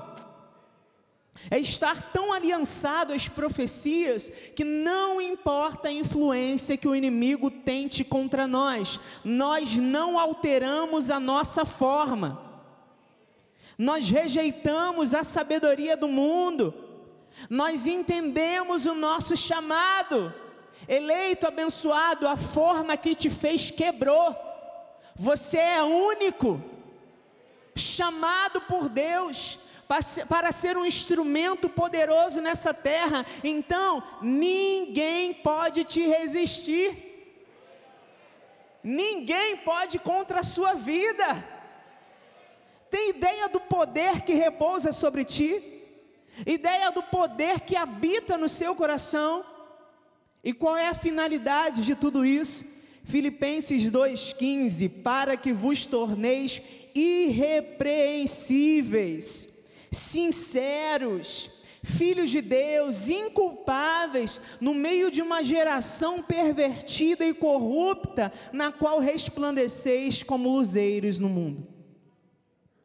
É 1.50 1.58
estar 1.58 2.12
tão 2.12 2.32
aliançado 2.32 3.12
às 3.12 3.28
profecias 3.28 4.30
que 4.54 4.64
não 4.64 5.20
importa 5.20 5.88
a 5.88 5.92
influência 5.92 6.76
que 6.76 6.88
o 6.88 6.94
inimigo 6.94 7.50
tente 7.50 8.04
contra 8.04 8.46
nós, 8.46 9.00
nós 9.24 9.76
não 9.76 10.18
alteramos 10.18 11.10
a 11.10 11.18
nossa 11.18 11.64
forma, 11.64 12.42
nós 13.78 14.10
rejeitamos 14.10 15.14
a 15.14 15.24
sabedoria 15.24 15.96
do 15.96 16.08
mundo, 16.08 16.74
nós 17.48 17.86
entendemos 17.86 18.84
o 18.84 18.94
nosso 18.94 19.36
chamado, 19.36 20.34
eleito, 20.86 21.46
abençoado, 21.46 22.28
a 22.28 22.36
forma 22.36 22.96
que 22.96 23.14
te 23.14 23.30
fez 23.30 23.70
quebrou, 23.70 24.36
você 25.14 25.58
é 25.58 25.82
único, 25.82 26.62
chamado 27.74 28.60
por 28.62 28.88
Deus, 28.88 29.58
para 30.28 30.52
ser 30.52 30.76
um 30.76 30.86
instrumento 30.86 31.68
poderoso 31.68 32.40
nessa 32.40 32.72
terra, 32.72 33.26
então 33.42 34.00
ninguém 34.22 35.34
pode 35.34 35.82
te 35.82 36.06
resistir, 36.06 36.94
ninguém 38.84 39.56
pode 39.56 39.98
contra 39.98 40.38
a 40.40 40.44
sua 40.44 40.74
vida. 40.74 41.26
Tem 42.88 43.10
ideia 43.10 43.48
do 43.48 43.58
poder 43.58 44.20
que 44.20 44.32
repousa 44.32 44.92
sobre 44.92 45.24
ti? 45.24 45.60
Ideia 46.46 46.92
do 46.92 47.02
poder 47.02 47.58
que 47.60 47.74
habita 47.74 48.38
no 48.38 48.48
seu 48.48 48.76
coração? 48.76 49.44
E 50.42 50.52
qual 50.52 50.76
é 50.76 50.86
a 50.86 50.94
finalidade 50.94 51.82
de 51.82 51.96
tudo 51.96 52.24
isso? 52.24 52.64
Filipenses 53.04 53.90
2,15: 53.90 55.02
Para 55.02 55.36
que 55.36 55.52
vos 55.52 55.84
torneis 55.84 56.62
irrepreensíveis 56.94 59.49
sinceros, 59.90 61.50
filhos 61.82 62.30
de 62.30 62.40
Deus, 62.40 63.08
inculpáveis, 63.08 64.40
no 64.60 64.74
meio 64.74 65.10
de 65.10 65.22
uma 65.22 65.42
geração 65.42 66.22
pervertida 66.22 67.24
e 67.24 67.34
corrupta, 67.34 68.32
na 68.52 68.70
qual 68.70 69.00
resplandeceis 69.00 70.22
como 70.22 70.56
luzeiros 70.56 71.18
no 71.18 71.28
mundo. 71.28 71.66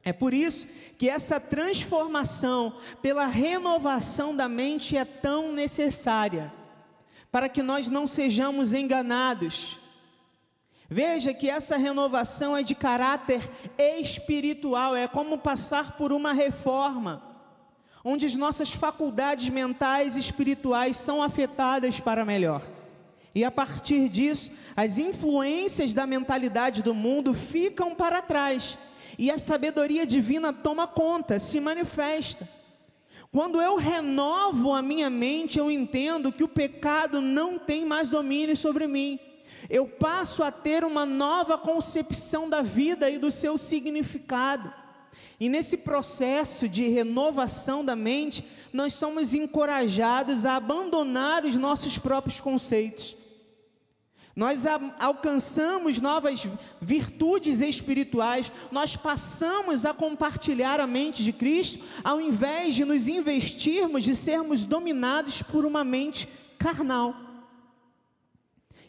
É 0.03 0.13
por 0.13 0.33
isso 0.33 0.67
que 0.97 1.09
essa 1.09 1.39
transformação 1.39 2.77
pela 3.01 3.25
renovação 3.25 4.35
da 4.35 4.47
mente 4.47 4.95
é 4.95 5.03
tão 5.03 5.51
necessária, 5.51 6.53
para 7.31 7.49
que 7.49 7.63
nós 7.63 7.89
não 7.89 8.07
sejamos 8.07 8.73
enganados 8.73 9.79
Veja 10.89 11.33
que 11.33 11.49
essa 11.49 11.77
renovação 11.77 12.55
é 12.55 12.61
de 12.61 12.75
caráter 12.75 13.49
espiritual, 13.77 14.95
é 14.95 15.07
como 15.07 15.37
passar 15.37 15.97
por 15.97 16.11
uma 16.13 16.31
reforma, 16.31 17.23
onde 18.03 18.27
as 18.27 18.35
nossas 18.35 18.71
faculdades 18.71 19.49
mentais 19.49 20.15
e 20.15 20.19
espirituais 20.19 20.95
são 20.97 21.23
afetadas 21.23 21.99
para 21.99 22.23
melhor. 22.23 22.61
E 23.33 23.43
a 23.43 23.49
partir 23.49 24.07
disso, 24.09 24.51
as 24.75 24.99
influências 24.99 25.91
da 25.91 26.05
mentalidade 26.05 26.83
do 26.83 26.93
mundo 26.93 27.33
ficam 27.33 27.95
para 27.95 28.21
trás, 28.21 28.77
e 29.17 29.31
a 29.31 29.39
sabedoria 29.39 30.05
divina 30.05 30.53
toma 30.53 30.85
conta, 30.85 31.39
se 31.39 31.59
manifesta. 31.59 32.47
Quando 33.31 33.59
eu 33.59 33.75
renovo 33.75 34.71
a 34.71 34.83
minha 34.83 35.09
mente, 35.09 35.57
eu 35.57 35.71
entendo 35.71 36.31
que 36.31 36.43
o 36.43 36.47
pecado 36.47 37.21
não 37.21 37.57
tem 37.57 37.85
mais 37.85 38.07
domínio 38.07 38.55
sobre 38.55 38.87
mim 38.87 39.19
eu 39.69 39.87
passo 39.87 40.43
a 40.43 40.51
ter 40.51 40.83
uma 40.83 41.05
nova 41.05 41.57
concepção 41.57 42.49
da 42.49 42.61
vida 42.61 43.09
e 43.09 43.17
do 43.17 43.31
seu 43.31 43.57
significado. 43.57 44.73
E 45.39 45.49
nesse 45.49 45.77
processo 45.77 46.69
de 46.69 46.87
renovação 46.87 47.83
da 47.83 47.95
mente, 47.95 48.45
nós 48.71 48.93
somos 48.93 49.33
encorajados 49.33 50.45
a 50.45 50.55
abandonar 50.55 51.43
os 51.43 51.55
nossos 51.55 51.97
próprios 51.97 52.39
conceitos. 52.39 53.15
Nós 54.35 54.65
alcançamos 54.99 55.97
novas 55.99 56.45
virtudes 56.81 57.61
espirituais, 57.61 58.51
nós 58.69 58.97
passamos 58.97 59.85
a 59.85 59.93
compartilhar 59.93 60.81
a 60.81 60.87
mente 60.87 61.23
de 61.23 61.31
Cristo, 61.31 61.81
ao 62.03 62.19
invés 62.19 62.75
de 62.75 62.83
nos 62.83 63.07
investirmos 63.07 64.03
de 64.03 64.13
sermos 64.13 64.65
dominados 64.65 65.41
por 65.41 65.65
uma 65.65 65.85
mente 65.85 66.27
carnal. 66.57 67.24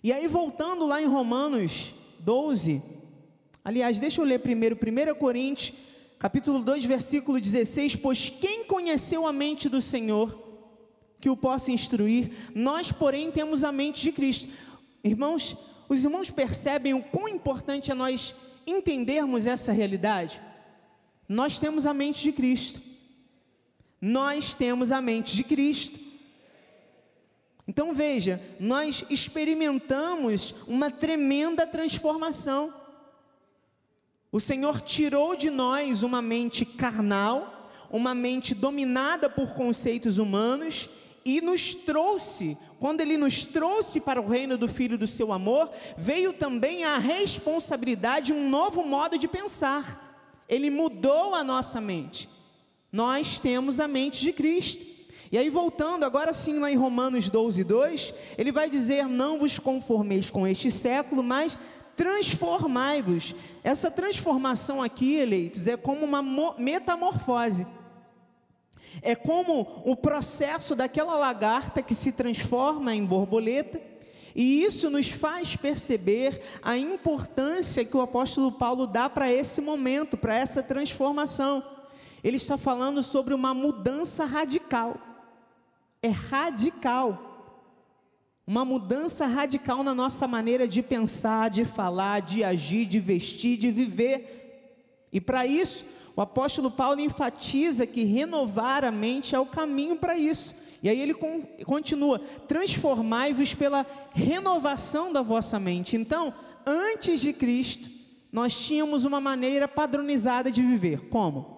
E 0.07 0.13
aí, 0.13 0.29
voltando 0.29 0.87
lá 0.87 1.03
em 1.03 1.07
Romanos 1.07 1.93
12, 2.21 2.81
aliás, 3.65 3.99
deixa 3.99 4.21
eu 4.21 4.25
ler 4.25 4.39
primeiro, 4.39 4.77
1 4.77 5.19
Coríntios, 5.19 5.77
capítulo 6.17 6.61
2, 6.61 6.85
versículo 6.85 7.41
16: 7.41 7.97
Pois 7.97 8.31
quem 8.31 8.63
conheceu 8.63 9.27
a 9.27 9.33
mente 9.33 9.69
do 9.69 9.83
Senhor, 9.83 10.63
que 11.21 11.29
o 11.29 11.37
possa 11.37 11.73
instruir, 11.73 12.31
nós, 12.55 12.93
porém, 12.93 13.33
temos 13.33 13.65
a 13.65 13.73
mente 13.73 14.01
de 14.01 14.13
Cristo. 14.13 14.49
Irmãos, 15.03 15.57
os 15.89 16.05
irmãos 16.05 16.31
percebem 16.31 16.95
o 16.95 17.03
quão 17.03 17.29
importante 17.29 17.91
é 17.91 17.95
nós 17.95 18.33
entendermos 18.65 19.45
essa 19.45 19.73
realidade? 19.73 20.41
Nós 21.29 21.59
temos 21.59 21.85
a 21.85 21.93
mente 21.93 22.23
de 22.23 22.31
Cristo. 22.31 22.81
Nós 24.01 24.55
temos 24.55 24.93
a 24.93 25.03
mente 25.03 25.35
de 25.35 25.43
Cristo. 25.43 26.06
Então 27.69 27.93
veja, 27.93 28.41
nós 28.61 29.05
experimentamos 29.11 30.55
uma 30.69 30.91
tremenda 30.91 31.67
transformação. 31.67 32.73
O 34.31 34.39
Senhor 34.39 34.81
tirou 34.81 35.35
de 35.35 35.51
nós 35.51 36.03
uma 36.03 36.23
mente 36.23 36.65
carnal, 36.65 37.71
uma 37.91 38.15
mente 38.15 38.55
dominada 38.55 39.29
por 39.29 39.55
conceitos 39.55 40.19
humanos 40.19 40.89
e 41.25 41.41
nos 41.41 41.75
trouxe, 41.75 42.57
quando 42.79 43.01
Ele 43.01 43.17
nos 43.17 43.43
trouxe 43.43 44.01
para 44.01 44.21
o 44.21 44.29
reino 44.29 44.57
do 44.57 44.69
Filho 44.69 44.97
do 44.97 45.09
Seu 45.09 45.33
amor, 45.33 45.69
veio 45.97 46.33
também 46.33 46.85
a 46.85 46.99
responsabilidade, 46.99 48.33
um 48.33 48.49
novo 48.49 48.85
modo 48.85 49.19
de 49.19 49.27
pensar. 49.27 50.45
Ele 50.49 50.71
mudou 50.71 51.35
a 51.35 51.43
nossa 51.43 51.81
mente. 51.81 52.29
Nós 52.93 53.41
temos 53.41 53.81
a 53.81 53.89
mente 53.89 54.21
de 54.21 54.33
Cristo. 54.33 54.96
E 55.31 55.37
aí, 55.37 55.51
voltando 55.51 56.05
agora 56.05 56.33
sim 56.33 56.59
lá 56.59 56.71
em 56.71 56.77
Romanos 56.77 57.29
12, 57.29 57.65
2, 57.65 58.15
ele 58.39 58.53
vai 58.53 58.71
dizer: 58.71 59.07
Não 59.07 59.39
vos 59.39 59.59
conformeis 59.59 60.31
com 60.31 60.47
este 60.47 60.71
século, 60.71 61.23
mas 61.23 61.59
transformai-vos. 61.97 63.35
Essa 63.65 63.91
transformação 63.91 64.83
aqui, 64.83 65.17
eleitos, 65.17 65.67
é 65.67 65.77
como 65.77 66.05
uma 66.05 66.23
metamorfose. 66.59 67.67
É 69.03 69.15
como 69.15 69.83
o 69.85 69.97
processo 69.97 70.75
daquela 70.75 71.17
lagarta 71.17 71.83
que 71.83 71.95
se 71.95 72.13
transforma 72.13 72.95
em 72.95 73.05
borboleta, 73.05 73.81
e 74.35 74.63
isso 74.63 74.91
nos 74.91 75.09
faz 75.09 75.57
perceber 75.57 76.41
a 76.63 76.77
importância 76.77 77.85
que 77.85 77.97
o 77.97 78.03
apóstolo 78.03 78.53
Paulo 78.53 78.87
dá 78.87 79.09
para 79.09 79.33
esse 79.33 79.61
momento, 79.61 80.17
para 80.17 80.37
essa 80.37 80.63
transformação. 80.63 81.65
Ele 82.23 82.37
está 82.37 82.59
falando 82.59 83.03
sobre 83.03 83.33
uma 83.33 83.55
mudança 83.55 84.25
radical 84.25 84.97
é 86.07 86.09
radical. 86.09 87.23
Uma 88.47 88.65
mudança 88.65 89.27
radical 89.27 89.83
na 89.83 89.95
nossa 89.95 90.29
maneira 90.29 90.69
de 90.69 90.83
pensar, 90.83 91.51
de 91.51 91.65
falar, 91.65 92.21
de 92.21 92.45
agir, 92.45 92.87
de 92.87 93.01
vestir, 93.01 93.59
de 93.59 93.71
viver. 93.71 95.09
E 95.13 95.21
para 95.21 95.45
isso, 95.45 95.85
o 96.15 96.21
apóstolo 96.21 96.71
Paulo 96.71 97.01
enfatiza 97.01 97.87
que 97.87 98.05
renovar 98.05 98.85
a 98.85 98.93
mente 98.93 99.35
é 99.35 99.41
o 99.41 99.47
caminho 99.47 99.97
para 99.97 100.17
isso. 100.17 100.55
E 100.83 100.89
aí 100.89 101.01
ele 101.01 101.15
continua: 101.65 102.21
transformai-vos 102.47 103.53
pela 103.53 103.85
renovação 104.15 105.13
da 105.13 105.23
vossa 105.23 105.59
mente. 105.59 105.97
Então, 105.97 106.33
antes 106.65 107.21
de 107.21 107.33
Cristo, 107.33 107.91
nós 108.31 108.59
tínhamos 108.65 109.05
uma 109.05 109.21
maneira 109.21 109.67
padronizada 109.67 110.51
de 110.53 110.63
viver. 110.63 111.09
Como? 111.09 111.56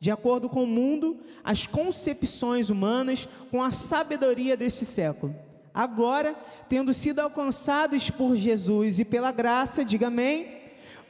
De 0.00 0.10
acordo 0.10 0.48
com 0.48 0.64
o 0.64 0.66
mundo, 0.66 1.18
as 1.42 1.66
concepções 1.66 2.70
humanas, 2.70 3.28
com 3.50 3.62
a 3.62 3.70
sabedoria 3.70 4.56
desse 4.56 4.86
século. 4.86 5.34
Agora, 5.74 6.34
tendo 6.68 6.92
sido 6.92 7.20
alcançados 7.20 8.10
por 8.10 8.36
Jesus 8.36 8.98
e 8.98 9.04
pela 9.04 9.32
graça, 9.32 9.84
diga 9.84 10.08
amém. 10.08 10.56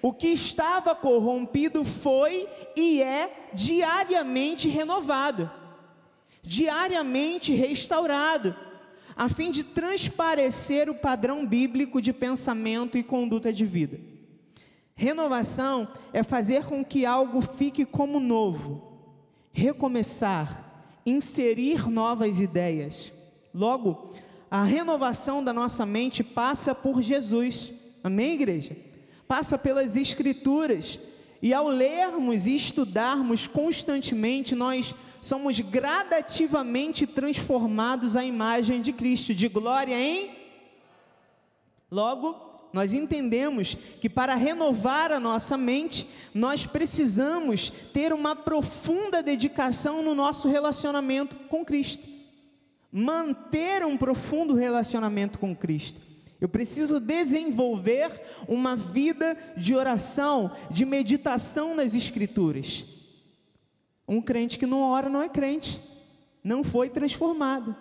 O 0.01 0.13
que 0.13 0.29
estava 0.29 0.95
corrompido 0.95 1.85
foi 1.85 2.49
e 2.77 3.03
é 3.03 3.51
diariamente 3.53 4.69
renovado. 4.69 5.51
diariamente 6.43 7.53
restaurado, 7.53 8.57
a 9.15 9.29
fim 9.29 9.51
de 9.51 9.65
transparecer 9.65 10.89
o 10.89 10.95
padrão 10.95 11.45
bíblico 11.47 12.01
de 12.01 12.13
pensamento 12.13 12.97
e 12.97 13.03
conduta 13.03 13.53
de 13.53 13.67
vida. 13.67 14.01
Renovação 14.99 15.87
é 16.13 16.25
fazer 16.25 16.65
com 16.65 16.85
que 16.85 17.07
algo 17.07 17.41
fique 17.41 17.85
como 17.85 18.19
novo, 18.19 18.83
recomeçar, 19.53 20.91
inserir 21.07 21.89
novas 21.89 22.41
ideias. 22.41 23.13
Logo, 23.55 24.11
a 24.51 24.65
renovação 24.65 25.43
da 25.45 25.53
nossa 25.53 25.87
mente 25.87 26.25
passa 26.25 26.75
por 26.75 27.01
Jesus. 27.01 27.73
Amém, 28.03 28.33
igreja? 28.33 28.77
Passa 29.29 29.57
pelas 29.57 29.95
Escrituras. 29.95 30.99
E 31.41 31.55
ao 31.55 31.69
lermos 31.69 32.49
e 32.49 32.57
estudarmos 32.57 33.47
constantemente, 33.47 34.57
nós 34.57 34.97
somos 35.21 35.61
gradativamente 35.61 37.07
transformados 37.07 38.17
à 38.17 38.25
imagem 38.25 38.83
de 38.83 38.93
Cristo, 38.93 39.33
de 39.33 39.47
glória 39.47 39.95
em. 39.95 40.31
Logo, 41.89 42.48
nós 42.73 42.93
entendemos 42.93 43.75
que 44.01 44.09
para 44.09 44.35
renovar 44.35 45.11
a 45.11 45.21
nossa 45.21 45.57
mente, 45.57 46.07
nós 46.35 46.67
precisamos 46.67 47.71
ter 47.93 48.13
uma 48.13 48.37
profunda 48.37 49.23
dedicação 49.23 50.03
no 50.03 50.15
nosso 50.15 50.49
relacionamento 50.49 51.37
com 51.49 51.65
Cristo. 51.65 52.07
Manter 52.93 53.85
um 53.85 53.97
profundo 53.97 54.55
relacionamento 54.55 55.39
com 55.39 55.55
Cristo. 55.55 56.01
Eu 56.41 56.49
preciso 56.49 57.01
desenvolver 57.01 58.11
uma 58.47 58.77
vida 58.77 59.37
de 59.57 59.75
oração, 59.75 60.53
de 60.71 60.85
meditação 60.85 61.75
nas 61.75 61.95
Escrituras. 61.95 62.85
Um 64.07 64.23
crente 64.23 64.59
que 64.59 64.67
não 64.67 64.83
ora 64.83 65.09
não 65.09 65.23
é 65.23 65.29
crente, 65.29 65.81
não 66.43 66.63
foi 66.63 66.89
transformado. 66.89 67.75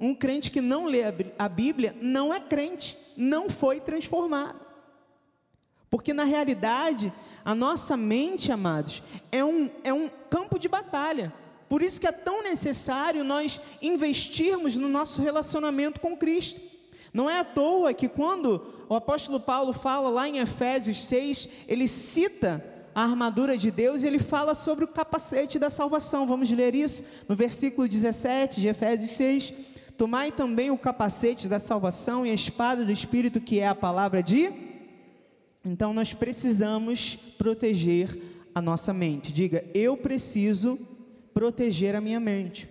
Um 0.00 0.14
crente 0.14 0.50
que 0.50 0.62
não 0.62 0.86
lê 0.86 1.02
a 1.38 1.48
Bíblia 1.48 1.94
não 2.00 2.32
é 2.32 2.40
crente, 2.40 2.96
não 3.16 3.50
foi 3.50 3.80
transformado. 3.80 4.58
Porque 5.90 6.14
na 6.14 6.24
realidade, 6.24 7.12
a 7.44 7.54
nossa 7.54 7.96
mente, 7.96 8.50
amados, 8.50 9.02
é 9.30 9.44
um, 9.44 9.68
é 9.84 9.92
um 9.92 10.08
campo 10.30 10.58
de 10.58 10.68
batalha. 10.68 11.32
Por 11.68 11.82
isso 11.82 12.00
que 12.00 12.06
é 12.06 12.12
tão 12.12 12.42
necessário 12.42 13.22
nós 13.22 13.60
investirmos 13.82 14.74
no 14.74 14.88
nosso 14.88 15.20
relacionamento 15.20 16.00
com 16.00 16.16
Cristo. 16.16 16.60
Não 17.12 17.28
é 17.28 17.40
à 17.40 17.44
toa 17.44 17.92
que 17.92 18.08
quando 18.08 18.64
o 18.88 18.94
apóstolo 18.94 19.38
Paulo 19.38 19.72
fala 19.72 20.08
lá 20.08 20.28
em 20.28 20.38
Efésios 20.38 21.02
6, 21.02 21.48
ele 21.68 21.86
cita 21.86 22.64
a 22.94 23.02
armadura 23.02 23.56
de 23.56 23.70
Deus 23.70 24.02
e 24.02 24.06
ele 24.06 24.18
fala 24.18 24.54
sobre 24.54 24.84
o 24.84 24.88
capacete 24.88 25.58
da 25.58 25.70
salvação. 25.70 26.26
Vamos 26.26 26.50
ler 26.50 26.74
isso 26.74 27.04
no 27.28 27.36
versículo 27.36 27.86
17 27.86 28.60
de 28.60 28.68
Efésios 28.68 29.10
6. 29.10 29.52
Tomai 30.00 30.32
também 30.32 30.70
o 30.70 30.78
capacete 30.78 31.46
da 31.46 31.58
salvação 31.58 32.24
e 32.24 32.30
a 32.30 32.32
espada 32.32 32.86
do 32.86 32.90
Espírito, 32.90 33.38
que 33.38 33.60
é 33.60 33.68
a 33.68 33.74
palavra 33.74 34.22
de. 34.22 34.50
Então 35.62 35.92
nós 35.92 36.14
precisamos 36.14 37.16
proteger 37.36 38.18
a 38.54 38.62
nossa 38.62 38.94
mente. 38.94 39.30
Diga, 39.30 39.62
eu 39.74 39.98
preciso 39.98 40.78
proteger 41.34 41.94
a 41.94 42.00
minha 42.00 42.18
mente. 42.18 42.66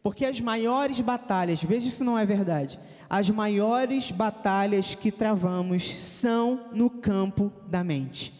Porque 0.00 0.24
as 0.24 0.40
maiores 0.40 1.00
batalhas, 1.00 1.60
veja 1.60 1.90
se 1.90 2.04
não 2.04 2.16
é 2.16 2.24
verdade, 2.24 2.78
as 3.10 3.28
maiores 3.28 4.12
batalhas 4.12 4.94
que 4.94 5.10
travamos 5.10 6.04
são 6.04 6.68
no 6.72 6.88
campo 6.88 7.52
da 7.66 7.82
mente. 7.82 8.32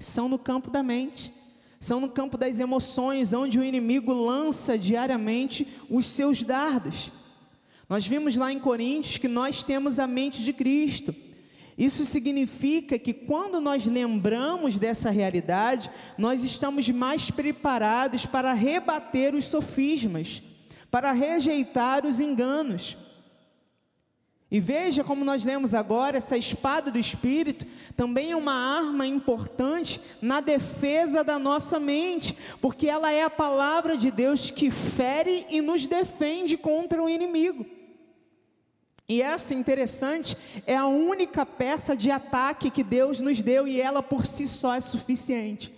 São 0.00 0.28
no 0.28 0.36
campo 0.36 0.68
da 0.68 0.82
mente 0.82 1.32
são 1.80 2.00
no 2.00 2.08
campo 2.08 2.36
das 2.36 2.58
emoções, 2.58 3.32
onde 3.32 3.58
o 3.58 3.64
inimigo 3.64 4.12
lança 4.12 4.76
diariamente 4.76 5.66
os 5.88 6.06
seus 6.06 6.42
dardos. 6.42 7.12
Nós 7.88 8.06
vimos 8.06 8.36
lá 8.36 8.52
em 8.52 8.58
Coríntios 8.58 9.18
que 9.18 9.28
nós 9.28 9.62
temos 9.62 9.98
a 9.98 10.06
mente 10.06 10.42
de 10.42 10.52
Cristo. 10.52 11.14
Isso 11.76 12.04
significa 12.04 12.98
que 12.98 13.14
quando 13.14 13.60
nós 13.60 13.86
lembramos 13.86 14.76
dessa 14.76 15.10
realidade, 15.10 15.88
nós 16.18 16.42
estamos 16.42 16.90
mais 16.90 17.30
preparados 17.30 18.26
para 18.26 18.52
rebater 18.52 19.32
os 19.34 19.44
sofismas, 19.44 20.42
para 20.90 21.12
rejeitar 21.12 22.04
os 22.04 22.18
enganos. 22.18 22.96
E 24.50 24.60
veja 24.60 25.04
como 25.04 25.26
nós 25.26 25.44
lemos 25.44 25.74
agora, 25.74 26.16
essa 26.16 26.36
espada 26.36 26.90
do 26.90 26.98
Espírito 26.98 27.66
também 27.94 28.30
é 28.30 28.36
uma 28.36 28.54
arma 28.54 29.06
importante 29.06 30.00
na 30.22 30.40
defesa 30.40 31.22
da 31.22 31.38
nossa 31.38 31.78
mente, 31.78 32.34
porque 32.60 32.88
ela 32.88 33.12
é 33.12 33.22
a 33.22 33.30
palavra 33.30 33.96
de 33.96 34.10
Deus 34.10 34.48
que 34.48 34.70
fere 34.70 35.44
e 35.50 35.60
nos 35.60 35.84
defende 35.84 36.56
contra 36.56 37.02
o 37.02 37.10
inimigo. 37.10 37.66
E 39.06 39.20
essa 39.20 39.54
interessante 39.54 40.36
é 40.66 40.76
a 40.76 40.86
única 40.86 41.44
peça 41.44 41.94
de 41.94 42.10
ataque 42.10 42.70
que 42.70 42.82
Deus 42.82 43.20
nos 43.20 43.42
deu 43.42 43.66
e 43.66 43.80
ela 43.80 44.02
por 44.02 44.26
si 44.26 44.46
só 44.46 44.74
é 44.74 44.80
suficiente. 44.80 45.77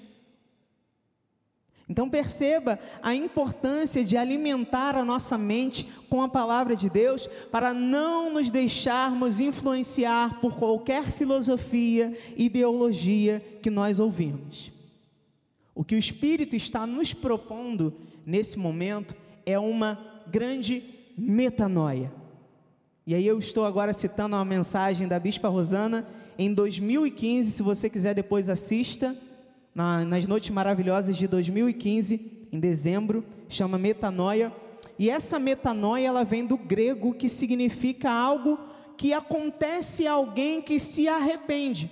Então 1.90 2.08
perceba 2.08 2.78
a 3.02 3.16
importância 3.16 4.04
de 4.04 4.16
alimentar 4.16 4.94
a 4.94 5.04
nossa 5.04 5.36
mente 5.36 5.88
com 6.08 6.22
a 6.22 6.28
palavra 6.28 6.76
de 6.76 6.88
Deus 6.88 7.28
para 7.50 7.74
não 7.74 8.32
nos 8.32 8.48
deixarmos 8.48 9.40
influenciar 9.40 10.40
por 10.40 10.54
qualquer 10.54 11.02
filosofia, 11.10 12.16
ideologia 12.36 13.44
que 13.60 13.68
nós 13.68 13.98
ouvimos. 13.98 14.70
O 15.74 15.82
que 15.82 15.96
o 15.96 15.98
Espírito 15.98 16.54
está 16.54 16.86
nos 16.86 17.12
propondo 17.12 17.92
nesse 18.24 18.56
momento 18.56 19.16
é 19.44 19.58
uma 19.58 19.98
grande 20.28 20.84
metanoia. 21.18 22.12
E 23.04 23.16
aí 23.16 23.26
eu 23.26 23.36
estou 23.40 23.64
agora 23.64 23.92
citando 23.92 24.36
uma 24.36 24.44
mensagem 24.44 25.08
da 25.08 25.18
Bispa 25.18 25.48
Rosana 25.48 26.06
em 26.38 26.54
2015, 26.54 27.50
se 27.50 27.62
você 27.64 27.90
quiser 27.90 28.14
depois 28.14 28.48
assista 28.48 29.16
na, 29.74 30.04
nas 30.04 30.26
noites 30.26 30.50
maravilhosas 30.50 31.16
de 31.16 31.26
2015, 31.26 32.48
em 32.52 32.58
dezembro, 32.58 33.24
chama 33.48 33.78
metanoia. 33.78 34.52
E 34.98 35.08
essa 35.08 35.38
metanoia 35.38 36.08
ela 36.08 36.24
vem 36.24 36.44
do 36.44 36.58
grego 36.58 37.14
que 37.14 37.28
significa 37.28 38.10
algo 38.10 38.58
que 38.96 39.12
acontece 39.12 40.06
a 40.06 40.12
alguém 40.12 40.60
que 40.60 40.78
se 40.78 41.08
arrepende. 41.08 41.90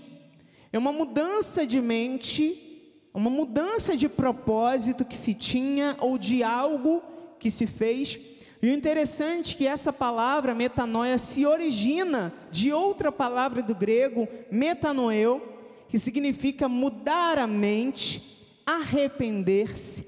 É 0.73 0.79
uma 0.79 0.93
mudança 0.93 1.67
de 1.67 1.81
mente, 1.81 3.01
uma 3.15 3.31
mudança 3.31 3.97
de 3.97 4.09
propósito 4.09 5.05
que 5.05 5.17
se 5.17 5.33
tinha 5.33 5.97
ou 6.01 6.19
de 6.19 6.43
algo 6.43 7.03
que 7.39 7.51
se 7.51 7.67
fez. 7.67 8.19
E 8.61 8.69
o 8.69 8.75
interessante 8.75 9.55
é 9.55 9.59
que 9.59 9.67
essa 9.67 9.93
palavra 9.93 10.55
metanoia 10.55 11.17
se 11.17 11.47
origina 11.47 12.35
de 12.51 12.73
outra 12.73 13.11
palavra 13.11 13.63
do 13.63 13.75
grego, 13.75 14.29
metanoeu, 14.51 15.58
que 15.89 15.99
significa 15.99 16.69
mudar 16.69 17.39
a 17.39 17.47
mente, 17.47 18.47
arrepender-se, 18.65 20.07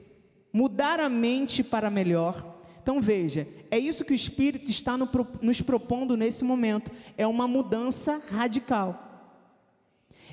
mudar 0.52 1.00
a 1.00 1.08
mente 1.08 1.62
para 1.62 1.90
melhor. 1.90 2.58
Então 2.82 3.00
veja, 3.00 3.48
é 3.70 3.78
isso 3.78 4.04
que 4.04 4.12
o 4.12 4.16
Espírito 4.16 4.70
está 4.70 4.96
nos 4.96 5.60
propondo 5.62 6.16
nesse 6.16 6.44
momento: 6.44 6.90
é 7.16 7.26
uma 7.26 7.48
mudança 7.48 8.20
radical, 8.30 9.32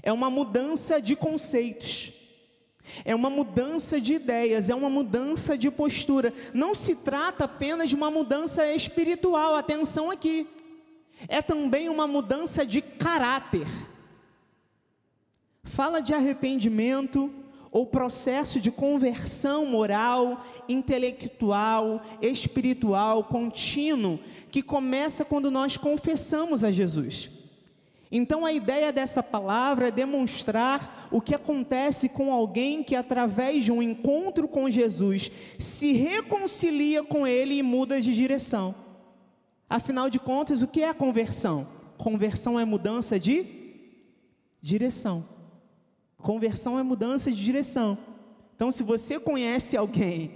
é 0.03 0.12
uma 0.12 0.29
mudança 0.29 1.01
de 1.01 1.15
conceitos. 1.15 2.13
É 3.03 3.13
uma 3.13 3.29
mudança 3.29 3.99
de 3.99 4.13
ideias, 4.13 4.69
é 4.69 4.75
uma 4.75 4.89
mudança 4.89 5.57
de 5.57 5.69
postura. 5.69 6.33
Não 6.53 6.73
se 6.73 6.95
trata 6.95 7.43
apenas 7.43 7.89
de 7.89 7.95
uma 7.95 8.10
mudança 8.10 8.73
espiritual, 8.73 9.55
atenção 9.55 10.10
aqui. 10.10 10.47
É 11.27 11.41
também 11.41 11.89
uma 11.89 12.07
mudança 12.07 12.65
de 12.65 12.81
caráter 12.81 13.67
fala 15.67 16.01
de 16.01 16.13
arrependimento 16.13 17.32
ou 17.71 17.86
processo 17.86 18.60
de 18.60 18.71
conversão 18.71 19.65
moral, 19.65 20.43
intelectual, 20.67 22.01
espiritual, 22.21 23.23
contínuo, 23.25 24.19
que 24.49 24.63
começa 24.63 25.25
quando 25.25 25.51
nós 25.51 25.77
confessamos 25.77 26.63
a 26.63 26.71
Jesus. 26.71 27.30
Então 28.12 28.45
a 28.45 28.53
ideia 28.53 28.91
dessa 28.91 29.21
palavra 29.21 29.89
é 29.89 29.91
demonstrar 29.91 31.10
o 31.12 31.19
que 31.19 31.36
acontece 31.36 32.10
com 32.10 32.32
alguém 32.32 32.82
que, 32.82 32.95
através 32.95 33.65
de 33.65 33.71
um 33.71 33.82
encontro 33.82 34.47
com 34.47 34.69
Jesus, 34.69 35.30
se 35.60 35.91
reconcilia 35.93 37.03
com 37.03 37.27
Ele 37.27 37.56
e 37.56 37.63
muda 37.63 37.99
de 37.99 38.15
direção. 38.15 38.73
Afinal 39.69 40.10
de 40.10 40.19
contas, 40.19 40.62
o 40.62 40.67
que 40.67 40.82
é 40.82 40.89
a 40.89 40.93
conversão? 40.93 41.67
Conversão 41.97 42.58
é 42.58 42.63
mudança 42.63 43.19
de 43.19 43.45
direção. 44.62 45.37
Conversão 46.17 46.80
é 46.80 46.84
mudança 46.84 47.32
de 47.32 47.43
direção. 47.43 47.97
Então, 48.56 48.71
se 48.71 48.84
você 48.84 49.19
conhece 49.19 49.77
alguém 49.77 50.32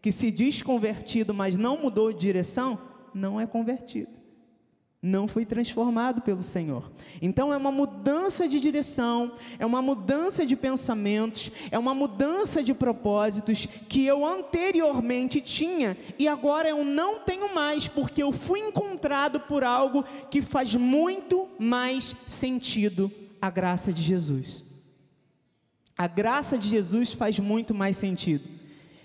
que 0.00 0.12
se 0.12 0.30
diz 0.30 0.62
convertido, 0.62 1.34
mas 1.34 1.56
não 1.56 1.76
mudou 1.76 2.12
de 2.12 2.20
direção, 2.20 2.78
não 3.12 3.40
é 3.40 3.46
convertido. 3.46 4.16
não 5.06 5.28
foi 5.28 5.44
transformado 5.44 6.20
pelo 6.20 6.42
Senhor. 6.42 6.90
Então 7.22 7.52
é 7.52 7.56
uma 7.56 7.70
mudança 7.70 8.48
de 8.48 8.58
direção, 8.58 9.32
é 9.58 9.64
uma 9.64 9.80
mudança 9.80 10.44
de 10.44 10.56
pensamentos, 10.56 11.50
é 11.70 11.78
uma 11.78 11.94
mudança 11.94 12.62
de 12.62 12.74
propósitos 12.74 13.66
que 13.88 14.04
eu 14.04 14.26
anteriormente 14.26 15.40
tinha 15.40 15.96
e 16.18 16.26
agora 16.26 16.68
eu 16.68 16.84
não 16.84 17.20
tenho 17.20 17.54
mais, 17.54 17.86
porque 17.86 18.22
eu 18.22 18.32
fui 18.32 18.58
encontrado 18.58 19.40
por 19.40 19.62
algo 19.62 20.04
que 20.30 20.42
faz 20.42 20.74
muito 20.74 21.46
mais 21.58 22.14
sentido 22.26 23.10
a 23.40 23.48
graça 23.48 23.92
de 23.92 24.02
Jesus. 24.02 24.65
A 25.96 26.06
graça 26.06 26.58
de 26.58 26.68
Jesus 26.68 27.12
faz 27.12 27.38
muito 27.38 27.74
mais 27.74 27.96
sentido. 27.96 28.44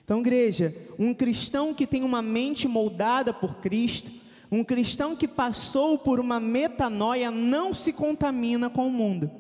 Então, 0.04 0.20
igreja, 0.20 0.76
um 1.00 1.14
cristão 1.14 1.74
que 1.74 1.88
tem 1.88 2.04
uma 2.04 2.22
mente 2.22 2.68
moldada 2.68 3.34
por 3.34 3.60
Cristo, 3.60 4.12
um 4.52 4.64
cristão 4.64 5.16
que 5.16 5.28
passou 5.28 5.98
por 5.98 6.20
uma 6.20 6.38
metanoia 6.38 7.32
não 7.32 7.74
se 7.74 7.94
contamina 7.94 8.70
com 8.70 8.88
o 8.88 8.92
mundo, 8.92 9.32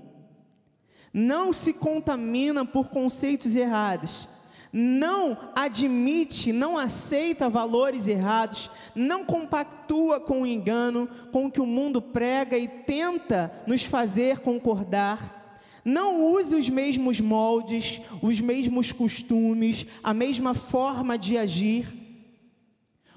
não 1.13 1.51
se 1.51 1.73
contamina 1.73 2.65
por 2.65 2.87
conceitos 2.87 3.57
errados, 3.57 4.29
não 4.71 5.37
admite, 5.53 6.53
não 6.53 6.77
aceita 6.77 7.49
valores 7.49 8.07
errados, 8.07 8.69
não 8.95 9.25
compactua 9.25 10.21
com 10.21 10.43
o 10.43 10.47
engano, 10.47 11.09
com 11.33 11.47
o 11.47 11.51
que 11.51 11.59
o 11.59 11.65
mundo 11.65 12.01
prega 12.01 12.57
e 12.57 12.69
tenta 12.69 13.51
nos 13.67 13.83
fazer 13.83 14.39
concordar. 14.39 15.40
Não 15.83 16.25
use 16.33 16.55
os 16.55 16.69
mesmos 16.69 17.19
moldes, 17.19 17.99
os 18.21 18.39
mesmos 18.39 18.91
costumes, 18.91 19.85
a 20.03 20.13
mesma 20.13 20.53
forma 20.53 21.17
de 21.17 21.37
agir 21.37 22.01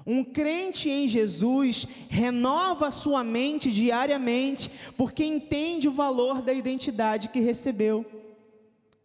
um 0.05 0.23
crente 0.23 0.87
em 0.87 1.09
Jesus 1.09 1.87
renova 2.09 2.91
sua 2.91 3.23
mente 3.23 3.71
diariamente, 3.71 4.69
porque 4.95 5.25
entende 5.25 5.87
o 5.87 5.91
valor 5.91 6.43
da 6.43 6.53
identidade 6.53 7.29
que 7.29 7.39
recebeu. 7.39 8.05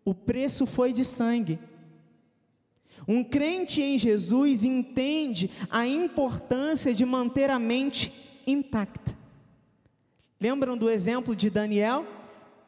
O 0.04 0.14
preço 0.14 0.66
foi 0.66 0.92
de 0.92 1.04
sangue. 1.04 1.58
Um 3.08 3.24
crente 3.24 3.80
em 3.80 3.96
Jesus 3.96 4.62
entende 4.62 5.50
a 5.70 5.86
importância 5.86 6.94
de 6.94 7.06
manter 7.06 7.48
a 7.48 7.58
mente 7.58 8.12
intacta. 8.46 9.16
Lembram 10.38 10.76
do 10.76 10.90
exemplo 10.90 11.34
de 11.34 11.48
Daniel? 11.48 12.06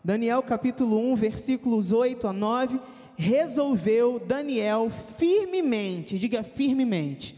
Daniel 0.04 0.42
capítulo 0.42 0.98
1, 1.12 1.14
versículos 1.14 1.92
8 1.92 2.26
a 2.26 2.32
9. 2.32 2.80
Resolveu 3.16 4.18
Daniel 4.18 4.90
firmemente, 5.16 6.18
diga 6.18 6.42
firmemente, 6.42 7.36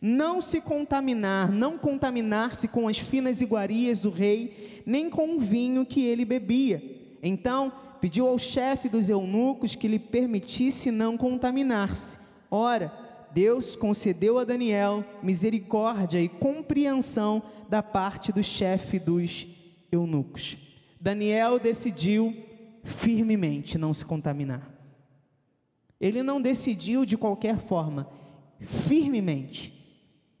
não 0.00 0.42
se 0.42 0.60
contaminar, 0.60 1.50
não 1.50 1.78
contaminar-se 1.78 2.68
com 2.68 2.86
as 2.86 2.98
finas 2.98 3.40
iguarias 3.40 4.02
do 4.02 4.10
rei, 4.10 4.82
nem 4.84 5.08
com 5.08 5.36
o 5.36 5.40
vinho 5.40 5.86
que 5.86 6.04
ele 6.04 6.24
bebia. 6.24 6.82
Então 7.22 7.72
pediu 7.98 8.26
ao 8.26 8.38
chefe 8.38 8.88
dos 8.88 9.08
eunucos 9.08 9.74
que 9.74 9.88
lhe 9.88 9.98
permitisse 9.98 10.90
não 10.90 11.16
contaminar-se. 11.16 12.18
Ora, 12.50 12.92
Deus 13.32 13.74
concedeu 13.76 14.38
a 14.38 14.44
Daniel 14.44 15.04
misericórdia 15.22 16.20
e 16.20 16.28
compreensão 16.28 17.42
da 17.70 17.82
parte 17.82 18.32
do 18.32 18.42
chefe 18.42 18.98
dos 18.98 19.46
eunucos. 19.90 20.69
Daniel 21.00 21.58
decidiu 21.58 22.36
firmemente 22.84 23.78
não 23.78 23.94
se 23.94 24.04
contaminar. 24.04 24.70
Ele 26.00 26.22
não 26.22 26.40
decidiu 26.40 27.04
de 27.04 27.16
qualquer 27.16 27.58
forma, 27.58 28.08
firmemente 28.60 29.80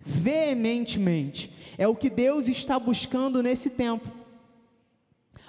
veementemente. 0.00 1.52
É 1.76 1.86
o 1.86 1.94
que 1.94 2.10
Deus 2.10 2.48
está 2.48 2.78
buscando 2.78 3.42
nesse 3.42 3.70
tempo. 3.70 4.10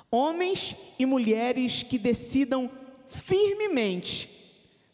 Homens 0.09 0.75
e 0.99 1.05
mulheres 1.05 1.83
que 1.83 1.97
decidam 1.97 2.69
firmemente 3.07 4.29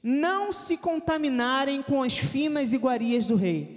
não 0.01 0.53
se 0.53 0.77
contaminarem 0.77 1.81
com 1.81 2.03
as 2.03 2.17
finas 2.17 2.71
iguarias 2.71 3.27
do 3.27 3.35
rei. 3.35 3.76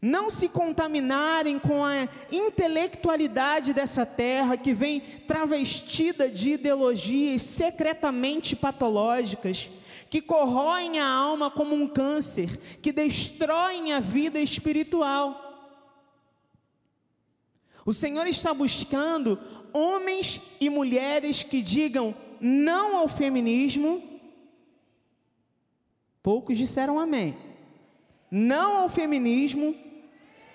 Não 0.00 0.30
se 0.30 0.48
contaminarem 0.48 1.58
com 1.58 1.84
a 1.84 2.08
intelectualidade 2.30 3.72
dessa 3.72 4.04
terra 4.04 4.56
que 4.56 4.74
vem 4.74 5.00
travestida 5.00 6.28
de 6.28 6.50
ideologias 6.50 7.42
secretamente 7.42 8.54
patológicas 8.54 9.70
que 10.08 10.20
corroem 10.20 11.00
a 11.00 11.08
alma 11.08 11.50
como 11.50 11.74
um 11.74 11.88
câncer, 11.88 12.78
que 12.80 12.92
destroem 12.92 13.92
a 13.92 14.00
vida 14.00 14.38
espiritual. 14.38 15.42
O 17.84 17.92
Senhor 17.92 18.26
está 18.26 18.52
buscando 18.52 19.38
homens 19.72 20.40
e 20.60 20.68
mulheres 20.68 21.42
que 21.42 21.62
digam 21.62 22.14
não 22.40 22.96
ao 22.96 23.08
feminismo. 23.08 24.02
Poucos 26.22 26.58
disseram 26.58 26.98
amém. 26.98 27.36
Não 28.30 28.78
ao 28.78 28.88
feminismo, 28.88 29.74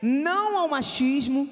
não 0.01 0.57
ao 0.57 0.67
machismo, 0.67 1.49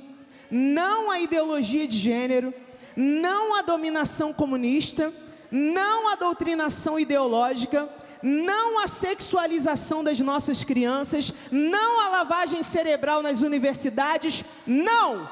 não 0.49 1.12
à 1.12 1.19
ideologia 1.19 1.88
de 1.88 1.97
gênero, 1.97 2.53
não 2.95 3.55
à 3.55 3.62
dominação 3.62 4.33
comunista 4.33 5.13
não 5.51 6.07
a 6.09 6.15
doutrinação 6.15 6.99
ideológica, 6.99 7.89
não 8.21 8.79
a 8.79 8.88
sexualização 8.88 10.03
das 10.03 10.19
nossas 10.19 10.63
crianças, 10.63 11.33
não 11.51 11.99
a 12.01 12.09
lavagem 12.09 12.62
cerebral 12.62 13.21
nas 13.21 13.41
universidades, 13.41 14.43
não! 14.65 15.29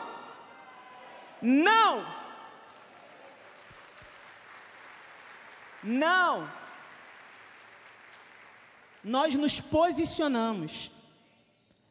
Não! 1.41 2.05
Não! 5.83 6.49
Nós 9.03 9.35
nos 9.35 9.61
posicionamos. 9.61 10.91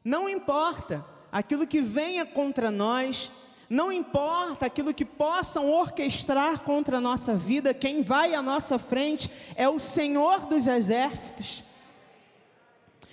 Não 0.05 0.29
importa 0.29 1.05
aquilo 1.37 1.67
que 1.67 1.83
venha 1.83 2.25
contra 2.25 2.71
nós, 2.71 3.31
não 3.69 3.93
importa 3.93 4.65
aquilo 4.65 4.95
que 4.95 5.05
possam 5.05 5.71
orquestrar 5.71 6.61
contra 6.61 6.97
a 6.97 7.01
nossa 7.01 7.35
vida, 7.35 7.75
quem 7.75 8.03
vai 8.03 8.35
à 8.35 8.41
nossa 8.41 8.79
frente 8.79 9.31
é 9.55 9.69
o 9.69 9.79
Senhor 9.79 10.47
dos 10.47 10.67
exércitos. 10.67 11.63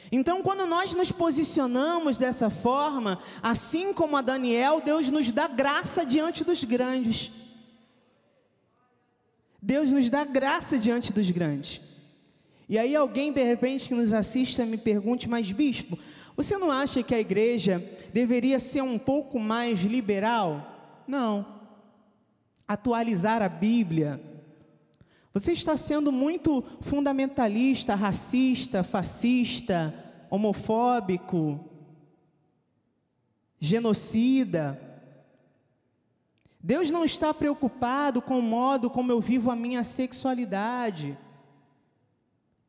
Então, 0.10 0.42
quando 0.42 0.66
nós 0.66 0.94
nos 0.94 1.12
posicionamos 1.12 2.18
dessa 2.18 2.50
forma, 2.50 3.20
assim 3.42 3.92
como 3.94 4.16
a 4.16 4.22
Daniel, 4.22 4.80
Deus 4.80 5.10
nos 5.10 5.30
dá 5.30 5.50
graça 5.50 6.06
diante 6.06 6.46
dos 6.46 6.64
grandes. 6.64 7.30
Deus 9.62 9.92
nos 9.92 10.10
dá 10.10 10.24
graça 10.24 10.78
diante 10.78 11.12
dos 11.12 11.30
grandes. 11.30 11.82
E 12.70 12.78
aí 12.78 12.96
alguém 12.96 13.34
de 13.34 13.44
repente 13.44 13.90
que 13.90 13.94
nos 13.94 14.14
assista 14.14 14.66
me 14.66 14.78
pergunte, 14.78 15.28
mas 15.28 15.52
bispo, 15.52 16.00
você 16.36 16.58
não 16.58 16.72
acha 16.72 17.04
que 17.04 17.13
a 17.13 17.19
igreja 17.19 17.84
deveria 18.12 18.60
ser 18.60 18.82
um 18.82 18.98
pouco 18.98 19.39
mais 19.39 19.82
liberal? 19.82 21.02
Não. 21.08 21.46
Atualizar 22.67 23.41
a 23.41 23.50
Bíblia. 23.50 24.22
Você 25.34 25.52
está 25.52 25.76
sendo 25.76 26.12
muito 26.12 26.63
fundamentalista, 26.82 27.96
racista, 27.96 28.84
fascista, 28.84 29.93
homofóbico, 30.30 31.60
genocida. 33.60 34.80
Deus 36.60 36.89
não 36.89 37.04
está 37.04 37.34
preocupado 37.34 38.22
com 38.22 38.39
o 38.39 38.43
modo 38.43 38.89
como 38.89 39.12
eu 39.12 39.19
vivo 39.19 39.52
a 39.52 39.56
minha 39.56 39.84
sexualidade. 39.84 41.17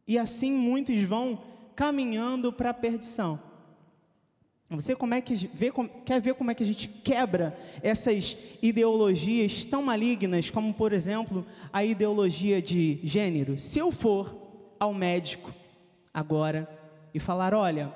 E 0.07 0.19
assim 0.19 0.53
muitos 0.53 1.03
vão 1.03 1.43
caminhando 1.75 2.53
para 2.53 2.71
a 2.71 2.75
perdição. 2.75 3.39
Você 4.81 4.97
como 4.97 5.15
é 5.15 5.21
que 5.21 5.35
vê, 5.35 5.73
quer 6.05 6.21
ver 6.21 6.35
como 6.35 6.51
é 6.51 6.55
que 6.55 6.63
a 6.63 6.67
gente 6.67 6.89
quebra 6.89 7.59
essas 7.83 8.37
ideologias 8.63 9.65
tão 9.65 9.83
malignas, 9.83 10.51
como 10.51 10.73
por 10.73 10.93
exemplo 10.93 11.47
a 11.73 11.85
ideologia 11.85 12.61
de 12.63 12.99
gênero? 13.03 13.59
Se 13.59 13.79
eu 13.79 13.91
for 13.91 14.37
ao 14.79 14.93
médico 14.93 15.53
agora 16.13 16.69
e 17.13 17.19
falar, 17.19 17.55
olha, 17.55 17.93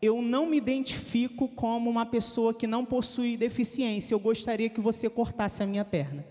eu 0.00 0.22
não 0.22 0.46
me 0.46 0.56
identifico 0.56 1.48
como 1.48 1.90
uma 1.90 2.06
pessoa 2.06 2.54
que 2.54 2.66
não 2.66 2.84
possui 2.84 3.36
deficiência, 3.36 4.14
eu 4.14 4.20
gostaria 4.20 4.68
que 4.68 4.80
você 4.80 5.10
cortasse 5.10 5.62
a 5.62 5.66
minha 5.66 5.84
perna. 5.84 6.24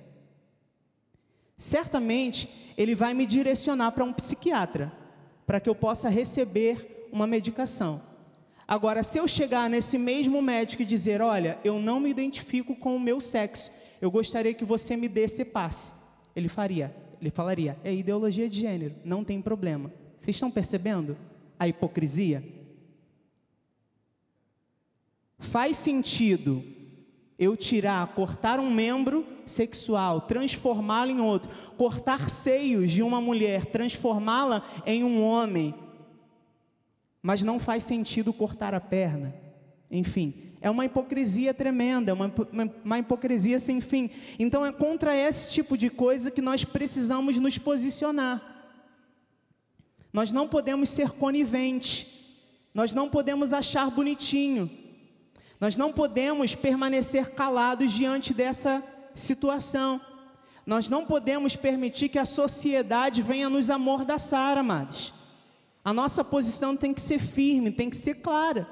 Certamente 1.58 2.50
ele 2.78 2.94
vai 2.94 3.14
me 3.14 3.26
direcionar 3.26 3.92
para 3.92 4.04
um 4.04 4.14
psiquiatra, 4.14 4.92
para 5.46 5.60
que 5.60 5.70
eu 5.70 5.76
possa 5.76 6.08
receber 6.08 7.08
uma 7.12 7.26
medicação. 7.26 8.02
Agora, 8.68 9.02
se 9.02 9.18
eu 9.18 9.28
chegar 9.28 9.70
nesse 9.70 9.98
mesmo 9.98 10.42
médico 10.42 10.82
e 10.82 10.86
dizer: 10.86 11.22
Olha, 11.22 11.58
eu 11.64 11.80
não 11.80 12.00
me 12.00 12.10
identifico 12.10 12.76
com 12.76 12.96
o 12.96 13.00
meu 13.00 13.22
sexo, 13.22 13.72
eu 14.02 14.12
gostaria 14.12 14.54
que 14.54 14.66
você 14.66 14.98
me 14.98 15.08
desse 15.08 15.46
passe, 15.46 15.94
ele 16.36 16.50
faria, 16.50 16.94
ele 17.22 17.32
falaria: 17.32 17.78
É 17.84 17.94
ideologia 17.94 18.50
de 18.50 18.60
gênero, 18.60 18.96
não 19.06 19.24
tem 19.24 19.42
problema. 19.42 19.92
Vocês 20.18 20.36
estão 20.36 20.52
percebendo 20.52 21.18
a 21.58 21.68
hipocrisia? 21.68 22.44
Faz 25.40 25.78
sentido 25.78 26.64
Eu 27.40 27.56
tirar, 27.56 28.08
cortar 28.16 28.60
um 28.60 28.72
membro 28.72 29.24
sexual, 29.46 30.22
transformá-lo 30.22 31.12
em 31.12 31.22
outro, 31.22 31.52
cortar 31.78 32.32
seios 32.32 32.92
de 32.92 33.04
uma 33.04 33.22
mulher, 33.22 33.68
transformá-la 33.68 34.64
em 34.88 35.04
um 35.04 35.22
homem. 35.22 35.76
Mas 37.28 37.44
não 37.44 37.60
faz 37.60 37.84
sentido 37.84 38.32
cortar 38.32 38.74
a 38.74 38.80
perna. 38.80 39.36
Enfim, 39.92 40.54
é 40.62 40.70
uma 40.70 40.86
hipocrisia 40.86 41.54
tremenda, 41.54 42.12
é 42.12 42.14
uma, 42.14 42.34
uma, 42.54 42.74
uma, 42.86 43.00
hipocrisia 43.00 43.60
sem 43.60 43.82
fim. 43.82 44.10
Então 44.40 44.66
é 44.66 44.72
contra 44.72 45.14
esse 45.14 45.52
tipo 45.52 45.78
de 45.78 45.90
coisa 45.90 46.32
que 46.32 46.42
nós 46.42 46.64
precisamos 46.64 47.38
nos 47.38 47.58
posicionar. 47.58 48.42
Nós 50.14 50.32
não 50.32 50.48
podemos 50.48 50.90
ser 50.90 51.10
coniventes, 51.10 52.08
nós 52.74 52.94
não 52.94 53.10
podemos 53.10 53.52
achar 53.52 53.92
bonitinho, 53.92 54.72
nós 55.60 55.76
não 55.76 55.92
podemos 55.92 56.56
permanecer 56.56 57.32
calados 57.32 57.92
diante 57.92 58.34
dessa 58.34 58.82
situação. 59.14 60.00
Nós 60.66 60.88
não 60.88 61.06
podemos 61.06 61.58
permitir 61.58 62.08
que 62.08 62.20
a 62.20 62.26
sociedade 62.26 63.22
venha 63.22 63.50
nos 63.50 63.70
amordaçar, 63.70 64.58
amados. 64.58 65.17
A 65.88 65.94
nossa 65.94 66.22
posição 66.22 66.76
tem 66.76 66.94
que 66.94 67.00
ser 67.00 67.18
firme, 67.18 67.72
tem 67.72 67.90
que 67.90 67.96
ser 67.96 68.16
clara. 68.16 68.68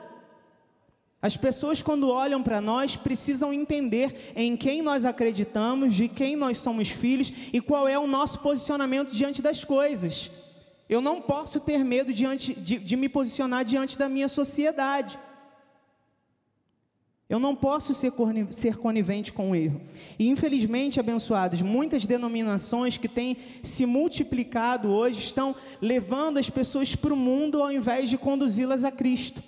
As 1.22 1.38
pessoas, 1.38 1.82
quando 1.82 2.10
olham 2.10 2.44
para 2.44 2.60
nós, 2.60 2.98
precisam 2.98 3.54
entender 3.54 4.34
em 4.36 4.58
quem 4.58 4.82
nós 4.82 5.06
acreditamos, 5.06 5.96
de 5.96 6.10
quem 6.10 6.36
nós 6.36 6.58
somos 6.58 6.90
filhos 6.90 7.32
e 7.54 7.62
qual 7.62 7.88
é 7.88 7.98
o 7.98 8.06
nosso 8.06 8.40
posicionamento 8.40 9.14
diante 9.14 9.42
das 9.42 9.64
coisas. 9.64 10.30
Eu 10.90 11.00
não 11.00 11.22
posso 11.22 11.62
ter 11.62 11.86
medo 11.86 12.12
diante, 12.12 12.54
de, 12.54 12.80
de 12.80 12.98
me 12.98 13.08
posicionar 13.08 13.64
diante 13.64 13.98
da 13.98 14.10
minha 14.10 14.28
sociedade. 14.28 15.18
Eu 17.28 17.40
não 17.40 17.56
posso 17.56 17.94
ser, 17.94 18.14
ser 18.52 18.78
conivente 18.78 19.34
com 19.34 19.52
o 19.52 19.56
erro. 19.56 19.82
E 20.20 20.28
infelizmente, 20.30 21.00
abençoados, 21.00 21.62
muitas 21.62 22.06
denominações 22.06 22.98
que 22.98 23.08
têm 23.08 23.36
se 23.64 23.86
multiplicado 23.86 24.90
hoje 24.90 25.20
estão 25.20 25.56
levando 25.82 26.38
as 26.38 26.50
pessoas 26.50 26.96
para 26.96 27.14
o 27.14 27.18
mundo 27.18 27.64
ao 27.64 27.72
invés 27.72 28.12
de 28.12 28.18
conduzi-las 28.18 28.86
a 28.86 28.92
Cristo. 28.92 29.42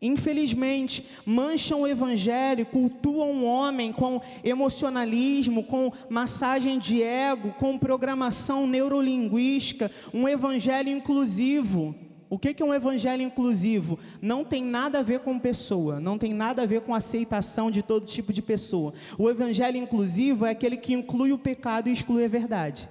Infelizmente, 0.00 1.04
mancham 1.24 1.82
o 1.82 1.86
evangelho, 1.86 2.66
cultuam 2.66 3.30
o 3.30 3.44
homem 3.44 3.92
com 3.92 4.20
emocionalismo, 4.42 5.64
com 5.64 5.90
massagem 6.10 6.78
de 6.78 7.02
ego, 7.02 7.52
com 7.58 7.78
programação 7.78 8.66
neurolinguística, 8.66 9.90
um 10.12 10.28
evangelho 10.28 10.90
inclusivo. 10.90 11.94
O 12.30 12.38
que 12.38 12.62
é 12.62 12.64
um 12.64 12.74
evangelho 12.74 13.22
inclusivo? 13.22 13.98
Não 14.20 14.44
tem 14.44 14.64
nada 14.64 15.00
a 15.00 15.02
ver 15.02 15.20
com 15.20 15.38
pessoa, 15.38 16.00
não 16.00 16.18
tem 16.18 16.32
nada 16.32 16.62
a 16.62 16.66
ver 16.66 16.80
com 16.80 16.94
aceitação 16.94 17.70
de 17.70 17.82
todo 17.82 18.06
tipo 18.06 18.32
de 18.32 18.42
pessoa. 18.42 18.94
O 19.18 19.28
evangelho 19.28 19.76
inclusivo 19.76 20.46
é 20.46 20.50
aquele 20.50 20.76
que 20.76 20.94
inclui 20.94 21.32
o 21.32 21.38
pecado 21.38 21.88
e 21.88 21.92
exclui 21.92 22.24
a 22.24 22.28
verdade. 22.28 22.88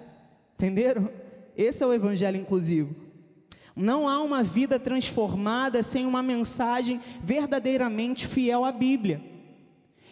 Entenderam? 0.56 1.10
Esse 1.58 1.84
é 1.84 1.88
o 1.88 1.94
evangelho 1.94 2.38
inclusivo. 2.38 2.96
Não 3.76 4.08
há 4.08 4.22
uma 4.22 4.44
vida 4.44 4.78
transformada 4.80 5.82
sem 5.82 6.06
uma 6.06 6.22
mensagem 6.22 7.02
verdadeiramente 7.24 8.28
fiel 8.28 8.64
à 8.64 8.72
Bíblia. 8.72 9.22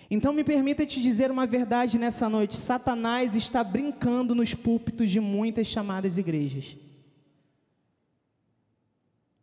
Então 0.09 0.33
me 0.33 0.43
permita 0.43 0.85
te 0.85 1.01
dizer 1.01 1.31
uma 1.31 1.45
verdade 1.45 1.97
nessa 1.97 2.27
noite: 2.27 2.57
Satanás 2.57 3.35
está 3.35 3.63
brincando 3.63 4.35
nos 4.35 4.53
púlpitos 4.53 5.09
de 5.09 5.19
muitas 5.19 5.67
chamadas 5.67 6.17
igrejas. 6.17 6.75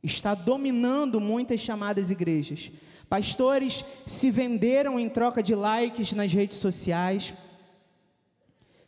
Está 0.08 0.34
dominando 0.34 1.20
muitas 1.20 1.60
chamadas 1.60 2.10
igrejas. 2.10 2.72
Pastores 3.10 3.84
se 4.06 4.30
venderam 4.30 4.98
em 4.98 5.08
troca 5.08 5.42
de 5.42 5.54
likes 5.54 6.12
nas 6.14 6.32
redes 6.32 6.56
sociais, 6.56 7.34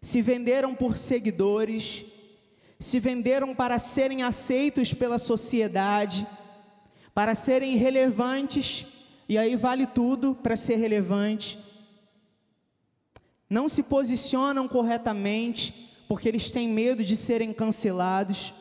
se 0.00 0.22
venderam 0.22 0.74
por 0.74 0.96
seguidores, 0.96 2.04
se 2.78 2.98
venderam 2.98 3.54
para 3.54 3.78
serem 3.78 4.22
aceitos 4.22 4.94
pela 4.94 5.18
sociedade, 5.18 6.26
para 7.14 7.35
serem 7.35 7.76
relevantes, 7.76 8.87
e 9.28 9.37
aí 9.37 9.56
vale 9.56 9.87
tudo 9.87 10.35
para 10.35 10.56
ser 10.56 10.76
relevante. 10.76 11.59
Não 13.48 13.68
se 13.68 13.83
posicionam 13.83 14.66
corretamente, 14.66 15.90
porque 16.09 16.28
eles 16.28 16.50
têm 16.50 16.68
medo 16.68 17.04
de 17.04 17.14
serem 17.16 17.52
cancelados. 17.52 18.54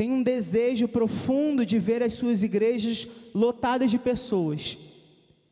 Tem 0.00 0.10
um 0.10 0.22
desejo 0.22 0.88
profundo 0.88 1.66
de 1.66 1.78
ver 1.78 2.02
as 2.02 2.14
suas 2.14 2.42
igrejas 2.42 3.06
lotadas 3.34 3.90
de 3.90 3.98
pessoas, 3.98 4.78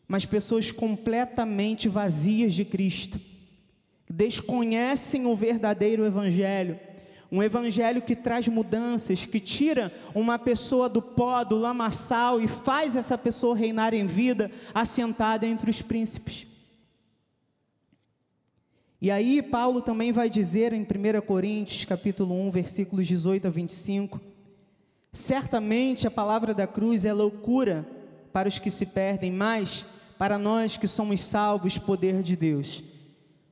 mas 0.09 0.25
pessoas 0.25 0.73
completamente 0.73 1.87
vazias 1.87 2.55
de 2.55 2.65
Cristo 2.65 3.21
desconhecem 4.09 5.27
o 5.27 5.37
verdadeiro 5.37 6.03
Evangelho. 6.03 6.81
Um 7.31 7.43
evangelho 7.43 8.01
que 8.01 8.17
traz 8.17 8.49
mudanças, 8.49 9.27
que 9.27 9.39
tira 9.39 9.93
uma 10.15 10.39
pessoa 10.39 10.89
do 10.89 11.03
pó, 11.03 11.45
do 11.45 11.59
lamaçal 11.59 12.41
e 12.41 12.49
faz 12.49 12.97
essa 12.97 13.19
pessoa 13.19 13.55
reinar 13.55 13.93
em 13.93 14.07
vida, 14.07 14.51
assentada 14.73 15.47
entre 15.47 15.69
os 15.69 15.83
príncipes. 15.83 16.47
E 18.99 19.11
aí 19.11 19.43
Paulo 19.43 19.83
também 19.83 20.11
vai 20.11 20.31
dizer 20.31 20.73
em 20.73 20.85
1 20.85 21.21
Coríntios, 21.27 21.85
capítulo 21.85 22.35
1, 22.47 22.51
versículos 22.51 23.07
18 23.07 23.47
a 23.47 23.51
25, 23.51 24.38
certamente 25.13 26.07
a 26.07 26.11
palavra 26.11 26.55
da 26.55 26.67
cruz 26.67 27.05
é 27.05 27.13
loucura 27.13 27.87
para 28.33 28.49
os 28.49 28.59
que 28.59 28.71
se 28.71 28.87
perdem, 28.87 29.33
mas 29.33 29.85
para 30.19 30.39
nós 30.39 30.77
que 30.77 30.89
somos 30.89 31.21
salvos, 31.21 31.79
poder 31.79 32.23
de 32.23 32.37
Deus 32.37 32.83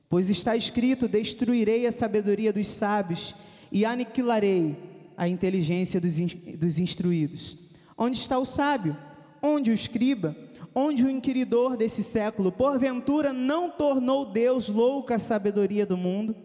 Pois 0.09 0.29
está 0.29 0.55
escrito: 0.55 1.07
Destruirei 1.07 1.85
a 1.85 1.91
sabedoria 1.91 2.53
dos 2.53 2.67
sábios 2.67 3.35
e 3.71 3.85
aniquilarei 3.85 4.77
a 5.17 5.27
inteligência 5.27 5.99
dos, 5.99 6.17
dos 6.57 6.79
instruídos. 6.79 7.57
Onde 7.97 8.17
está 8.17 8.37
o 8.37 8.45
sábio? 8.45 8.95
Onde 9.41 9.71
o 9.71 9.73
escriba? 9.73 10.35
Onde 10.73 11.03
o 11.03 11.09
inquiridor 11.09 11.75
desse 11.75 12.03
século? 12.03 12.51
Porventura 12.51 13.33
não 13.33 13.69
tornou 13.69 14.25
Deus 14.25 14.69
louca 14.69 15.15
a 15.15 15.19
sabedoria 15.19 15.85
do 15.85 15.97
mundo? 15.97 16.35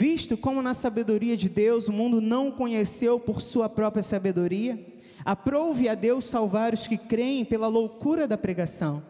Visto 0.00 0.36
como 0.36 0.62
na 0.62 0.74
sabedoria 0.74 1.36
de 1.36 1.48
Deus 1.48 1.88
o 1.88 1.92
mundo 1.92 2.20
não 2.20 2.50
o 2.50 2.52
conheceu 2.52 3.18
por 3.18 3.42
sua 3.42 3.68
própria 3.68 4.00
sabedoria, 4.00 4.78
aprove 5.24 5.88
a 5.88 5.96
Deus 5.96 6.24
salvar 6.26 6.72
os 6.72 6.86
que 6.86 6.96
creem 6.96 7.44
pela 7.44 7.66
loucura 7.66 8.28
da 8.28 8.38
pregação. 8.38 9.02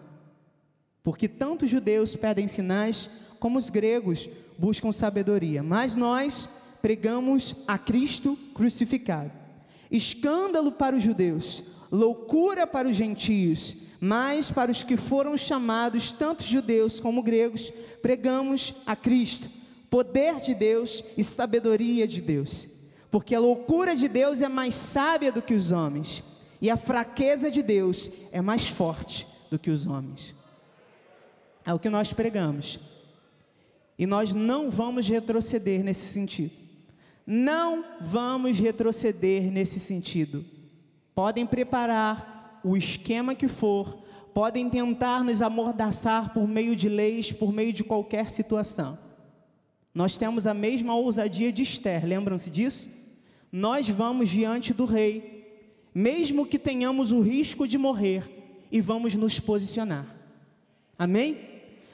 Porque 1.03 1.29
tanto 1.29 1.67
os 1.67 1.71
judeus 1.71 2.17
pedem 2.17 2.49
sinais, 2.49 3.11
como 3.39 3.59
os 3.59 3.69
gregos 3.69 4.31
buscam 4.57 4.91
sabedoria, 4.91 5.63
mas 5.63 5.95
nós 5.95 6.49
pregamos 6.81 7.55
a 7.67 7.77
Cristo 7.77 8.39
crucificado. 8.55 9.31
Escândalo 9.91 10.73
para 10.73 10.97
os 10.97 11.03
judeus, 11.03 11.65
loucura 11.93 12.67
para 12.67 12.89
os 12.89 12.97
gentios, 12.97 13.77
mas 14.01 14.51
para 14.51 14.71
os 14.71 14.83
que 14.83 14.97
foram 14.97 15.37
chamados, 15.37 16.15
tanto 16.15 16.45
judeus 16.45 16.99
como 16.99 17.23
gregos, 17.23 17.71
pregamos 18.01 18.73
a 18.87 18.97
Cristo, 18.97 19.58
poder 19.91 20.41
de 20.41 20.55
Deus 20.55 21.05
e 21.17 21.25
sabedoria 21.25 22.07
de 22.07 22.21
Deus. 22.21 22.69
Porque 23.11 23.35
a 23.35 23.41
loucura 23.41 23.97
de 23.97 24.09
Deus 24.09 24.43
é 24.43 24.49
mais 24.49 24.75
sábia 24.75 25.33
do 25.33 25.43
que 25.43 25.55
os 25.55 25.73
homens, 25.73 26.23
e 26.61 26.69
a 26.71 26.77
fraqueza 26.77 27.51
de 27.51 27.63
Deus 27.63 28.11
é 28.33 28.41
mais 28.41 28.67
forte 28.67 29.27
do 29.51 29.59
que 29.59 29.71
os 29.71 29.87
homens. 29.87 30.35
É 31.65 31.73
o 31.73 31.79
que 31.79 31.89
nós 31.89 32.13
pregamos. 32.13 32.79
E 33.99 34.07
nós 34.07 34.33
não 34.33 34.71
vamos 34.71 35.09
retroceder 35.09 35.83
nesse 35.83 36.13
sentido. 36.13 36.53
Não 37.27 37.85
vamos 38.01 38.59
retroceder 38.59 39.51
nesse 39.51 39.79
sentido. 39.79 40.45
Podem 41.15 41.47
preparar 41.47 42.61
o 42.65 42.77
esquema 42.77 43.35
que 43.35 43.49
for, 43.49 44.03
podem 44.33 44.69
tentar 44.69 45.25
nos 45.25 45.43
amordaçar 45.43 46.33
por 46.33 46.47
meio 46.47 46.75
de 46.75 46.89
leis, 46.89 47.33
por 47.33 47.53
meio 47.53 47.73
de 47.73 47.85
qualquer 47.85 48.31
situação. 48.31 48.99
Nós 49.99 50.17
temos 50.17 50.47
a 50.47 50.55
mesma 50.55 50.95
ousadia 50.95 51.51
de 51.51 51.65
Esther, 51.65 52.07
lembram-se 52.07 52.49
disso? 52.49 52.89
Nós 53.51 53.89
vamos 53.89 54.29
diante 54.29 54.73
do 54.73 54.85
rei, 54.85 55.61
mesmo 55.93 56.47
que 56.47 56.57
tenhamos 56.57 57.11
o 57.11 57.21
risco 57.21 57.67
de 57.67 57.77
morrer, 57.77 58.23
e 58.71 58.81
vamos 58.81 59.17
nos 59.17 59.41
posicionar. 59.41 60.07
Amém? 60.97 61.37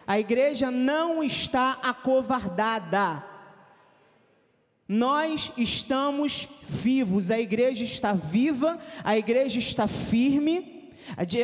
A 0.06 0.20
igreja 0.20 0.70
não 0.70 1.24
está 1.24 1.78
acovardada. 1.82 3.24
Nós 4.86 5.50
estamos 5.56 6.46
vivos, 6.62 7.30
a 7.30 7.40
igreja 7.40 7.84
está 7.84 8.12
viva, 8.12 8.78
a 9.02 9.16
igreja 9.16 9.58
está 9.58 9.88
firme. 9.88 10.73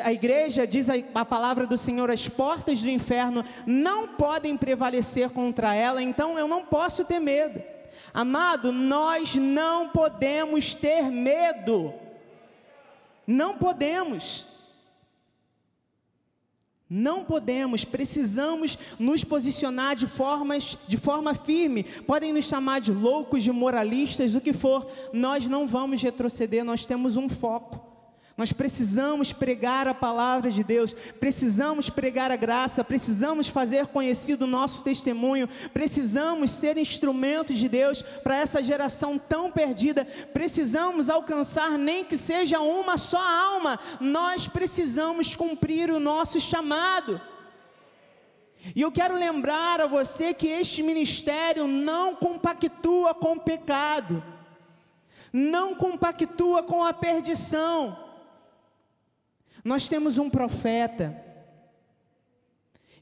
A 0.02 0.12
igreja 0.12 0.66
diz 0.66 0.88
a, 0.88 1.24
palavra 1.24 1.66
do 1.66 1.76
Senhor: 1.76 2.10
as 2.10 2.28
portas 2.28 2.80
do 2.80 2.88
inferno 2.88 3.44
não 3.66 4.08
podem 4.08 4.56
prevalecer 4.56 5.30
contra 5.30 5.74
ela, 5.74 6.02
então 6.02 6.38
eu 6.38 6.48
não 6.48 6.64
posso 6.64 7.04
ter 7.04 7.20
medo. 7.20 7.62
Amado, 8.12 8.72
nós 8.72 9.34
não 9.34 9.88
podemos 9.88 10.74
ter 10.74 11.10
medo. 11.10 11.92
Não 13.26 13.56
podemos. 13.56 14.46
Não 16.92 17.24
podemos, 17.24 17.84
precisamos 17.84 18.76
nos 18.98 19.22
posicionar 19.22 19.94
de, 19.94 20.08
formas, 20.08 20.76
de 20.88 20.96
forma 20.96 21.34
firme. 21.34 21.84
Podem 21.84 22.32
nos 22.32 22.46
chamar 22.46 22.80
de 22.80 22.90
loucos, 22.90 23.44
de 23.44 23.52
moralistas, 23.52 24.34
o 24.34 24.40
que 24.40 24.52
for. 24.52 24.90
Nós 25.12 25.46
não 25.46 25.68
vamos 25.68 26.02
retroceder, 26.02 26.64
nós 26.64 26.84
temos 26.86 27.16
um 27.16 27.28
foco. 27.28 27.89
Nós 28.40 28.54
precisamos 28.54 29.34
pregar 29.34 29.86
a 29.86 29.92
palavra 29.92 30.50
de 30.50 30.64
Deus, 30.64 30.94
precisamos 30.94 31.90
pregar 31.90 32.30
a 32.30 32.36
graça, 32.36 32.82
precisamos 32.82 33.48
fazer 33.48 33.88
conhecido 33.88 34.44
o 34.44 34.46
nosso 34.46 34.82
testemunho, 34.82 35.46
precisamos 35.74 36.50
ser 36.50 36.78
instrumentos 36.78 37.58
de 37.58 37.68
Deus 37.68 38.00
para 38.00 38.38
essa 38.38 38.62
geração 38.62 39.18
tão 39.18 39.50
perdida, 39.50 40.06
precisamos 40.32 41.10
alcançar 41.10 41.72
nem 41.72 42.02
que 42.02 42.16
seja 42.16 42.60
uma 42.60 42.96
só 42.96 43.20
alma, 43.20 43.78
nós 44.00 44.48
precisamos 44.48 45.36
cumprir 45.36 45.90
o 45.90 46.00
nosso 46.00 46.40
chamado. 46.40 47.20
E 48.74 48.80
eu 48.80 48.90
quero 48.90 49.16
lembrar 49.16 49.82
a 49.82 49.86
você 49.86 50.32
que 50.32 50.46
este 50.46 50.82
ministério 50.82 51.66
não 51.66 52.16
compactua 52.16 53.12
com 53.12 53.32
o 53.32 53.40
pecado, 53.40 54.24
não 55.30 55.74
compactua 55.74 56.62
com 56.62 56.82
a 56.82 56.94
perdição. 56.94 58.08
Nós 59.64 59.88
temos 59.88 60.18
um 60.18 60.30
profeta 60.30 61.24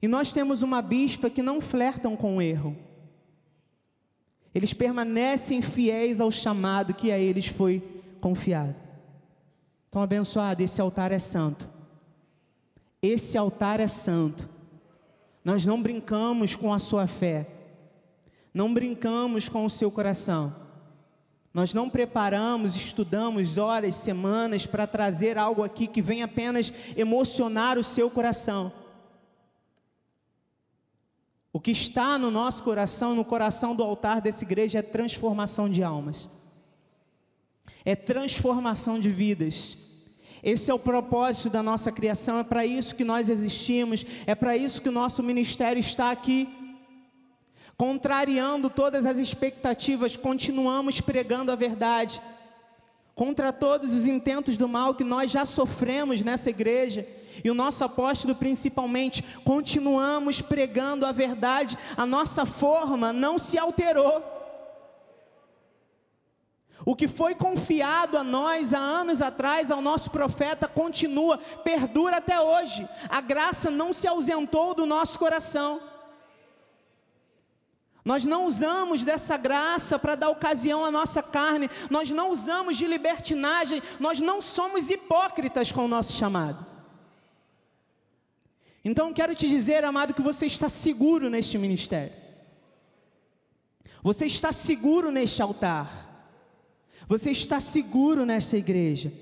e 0.01 0.09
nós 0.09 0.33
temos 0.33 0.63
uma 0.63 0.81
bispa 0.81 1.29
que 1.29 1.43
não 1.43 1.61
flertam 1.61 2.17
com 2.17 2.37
o 2.37 2.43
erro. 2.43 2.77
Eles 4.55 4.73
permanecem 4.73 5.61
fiéis 5.61 6.21
ao 6.21 6.31
chamado 6.31 6.95
que 6.95 7.13
a 7.13 7.19
eles 7.19 7.47
foi 7.47 7.83
confiado. 8.21 8.75
Então, 9.89 10.03
abençoado, 10.03 10.63
esse 10.63 10.81
altar 10.81 11.13
é 11.13 11.19
santo. 11.19 11.67
Esse 13.01 13.39
altar 13.39 13.81
é 13.81 13.87
santo. 13.87 14.49
Nós 15.45 15.65
não 15.65 15.81
brincamos 15.81 16.55
com 16.55 16.73
a 16.73 16.79
sua 16.79 17.07
fé. 17.07 17.47
Não 18.53 18.73
brincamos 18.73 19.49
com 19.49 19.65
o 19.65 19.71
seu 19.71 19.91
coração. 19.91 20.68
Nós 21.53 21.73
não 21.73 21.89
preparamos, 21.89 22.77
estudamos 22.77 23.57
horas, 23.57 23.97
semanas 23.97 24.67
para 24.67 24.87
trazer 24.87 25.39
algo 25.39 25.63
aqui 25.63 25.87
que 25.87 26.03
vem 26.03 26.23
apenas 26.23 26.73
emocionar 26.97 27.79
o 27.79 27.85
seu 27.85 28.11
coração. 28.11 28.73
O 31.53 31.59
que 31.59 31.71
está 31.71 32.19
no 32.19 32.31
nosso 32.31 32.63
coração, 32.63 33.15
no 33.15 33.25
coração 33.25 33.75
do 33.75 33.83
altar 33.83 34.21
dessa 34.21 34.45
igreja, 34.45 34.79
é 34.79 34.83
transformação 34.83 35.69
de 35.69 35.83
almas, 35.83 36.29
é 37.85 37.97
transformação 37.97 39.01
de 39.01 39.11
vidas. 39.11 39.77
Esse 40.43 40.71
é 40.71 40.75
o 40.75 40.79
propósito 40.79 41.51
da 41.51 41.63
nossa 41.63 41.91
criação, 41.91 42.39
é 42.39 42.45
para 42.45 42.65
isso 42.65 42.95
que 42.95 43.03
nós 43.03 43.29
existimos, 43.29 44.05
é 44.27 44.35
para 44.35 44.57
isso 44.57 44.81
que 44.81 44.89
o 44.89 44.93
nosso 44.93 45.23
ministério 45.23 45.81
está 45.81 46.11
aqui. 46.11 46.49
Contrariando 47.79 48.69
todas 48.69 49.07
as 49.07 49.19
expectativas, 49.19 50.17
continuamos 50.17 51.01
pregando 51.01 51.53
a 51.53 51.55
verdade. 51.55 52.21
Contra 53.15 53.53
todos 53.53 53.95
os 53.95 54.05
intentos 54.05 54.57
do 54.57 54.67
mal 54.67 54.97
que 54.97 55.05
nós 55.05 55.31
já 55.31 55.45
sofremos 55.45 56.21
nessa 56.21 56.51
igreja, 56.51 57.07
e 57.45 57.49
o 57.49 57.55
nosso 57.55 57.85
apóstolo 57.85 58.35
principalmente, 58.35 59.23
continuamos 59.45 60.41
pregando 60.41 61.07
a 61.07 61.13
verdade, 61.13 61.79
a 61.97 62.05
nossa 62.05 62.45
forma 62.45 63.13
não 63.13 63.39
se 63.39 63.57
alterou. 63.57 64.25
O 66.85 66.97
que 66.97 67.07
foi 67.07 67.37
confiado 67.37 68.19
a 68.19 68.25
nós 68.25 68.75
há 68.75 68.79
anos 68.79 69.23
atrás, 69.23 69.71
ao 69.71 69.81
nosso 69.81 70.11
profeta, 70.11 70.67
continua, 70.67 71.39
perdura 71.63 72.17
até 72.17 72.41
hoje. 72.41 72.89
A 73.09 73.21
graça 73.21 73.71
não 73.71 73.93
se 73.93 74.09
ausentou 74.09 74.75
do 74.75 74.85
nosso 74.85 75.17
coração. 75.17 75.81
Nós 78.05 78.25
não 78.25 78.47
usamos 78.47 79.05
dessa 79.05 79.37
graça 79.37 79.99
para 79.99 80.15
dar 80.15 80.31
ocasião 80.31 80.85
à 80.85 80.91
nossa 80.91 81.23
carne, 81.23 81.69
nós 81.91 82.11
não 82.11 82.31
usamos 82.31 82.77
de 82.77 82.87
libertinagem, 82.87 83.83
nós 83.99 84.21
não 84.21 84.41
somos 84.41 84.89
hipócritas 84.89 85.73
com 85.73 85.85
o 85.85 85.89
nosso 85.89 86.13
chamado. 86.13 86.67
Então 88.85 89.13
quero 89.13 89.35
te 89.35 89.49
dizer, 89.49 89.85
amado, 89.85 90.15
que 90.15 90.23
você 90.23 90.47
está 90.47 90.69
seguro 90.69 91.29
neste 91.29 91.59
ministério, 91.59 92.15
você 94.03 94.27
está 94.27 94.53
seguro 94.53 95.11
neste 95.11 95.43
altar, 95.43 96.07
você 97.07 97.31
está 97.31 97.61
seguro 97.61 98.25
nessa 98.25 98.57
igreja. 98.57 99.13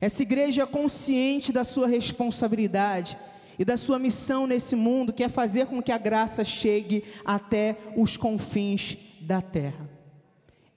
Essa 0.00 0.22
igreja 0.22 0.62
é 0.62 0.66
consciente 0.66 1.52
da 1.52 1.64
sua 1.64 1.86
responsabilidade 1.86 3.16
e 3.58 3.64
da 3.64 3.76
sua 3.76 3.98
missão 3.98 4.46
nesse 4.46 4.74
mundo, 4.74 5.12
que 5.12 5.22
é 5.22 5.28
fazer 5.28 5.66
com 5.66 5.82
que 5.82 5.92
a 5.92 5.98
graça 5.98 6.44
chegue 6.44 7.04
até 7.24 7.76
os 7.96 8.16
confins 8.16 8.96
da 9.20 9.40
terra. 9.40 9.88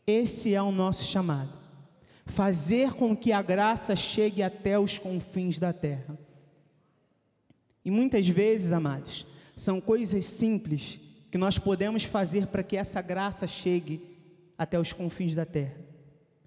Esse 0.06 0.54
é 0.54 0.62
o 0.62 0.72
nosso 0.72 1.06
chamado. 1.06 1.52
Fazer 2.26 2.94
com 2.94 3.16
que 3.16 3.32
a 3.32 3.42
graça 3.42 3.96
chegue 3.96 4.44
até 4.44 4.78
os 4.78 4.98
confins 4.98 5.60
da 5.60 5.74
terra. 5.74 6.18
E 7.84 7.92
muitas 7.92 8.28
vezes, 8.28 8.74
amados, 8.74 9.26
são 9.56 9.80
coisas 9.80 10.26
simples 10.26 11.00
que 11.32 11.38
nós 11.38 11.58
podemos 11.58 12.04
fazer 12.04 12.48
para 12.48 12.64
que 12.64 12.78
essa 12.78 13.02
graça 13.02 13.48
chegue 13.48 14.02
até 14.58 14.80
os 14.80 14.94
confins 14.94 15.36
da 15.36 15.46
terra. 15.46 15.78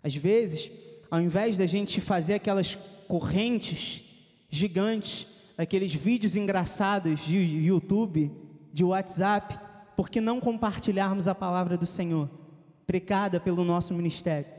Às 0.03 0.15
vezes, 0.15 0.71
ao 1.11 1.21
invés 1.21 1.59
da 1.59 1.67
gente 1.67 2.01
fazer 2.01 2.35
aquelas 2.35 2.77
correntes 3.09 4.05
gigantes 4.49 5.27
aqueles 5.61 5.93
vídeos 5.93 6.37
engraçados 6.37 7.21
de 7.21 7.37
YouTube, 7.39 8.33
de 8.73 8.83
WhatsApp, 8.83 9.59
por 9.95 10.09
que 10.09 10.19
não 10.19 10.41
compartilharmos 10.41 11.29
a 11.29 11.35
palavra 11.35 11.77
do 11.77 11.85
Senhor, 11.85 12.31
precada 12.87 13.39
pelo 13.39 13.63
nosso 13.63 13.93
ministério? 13.93 14.51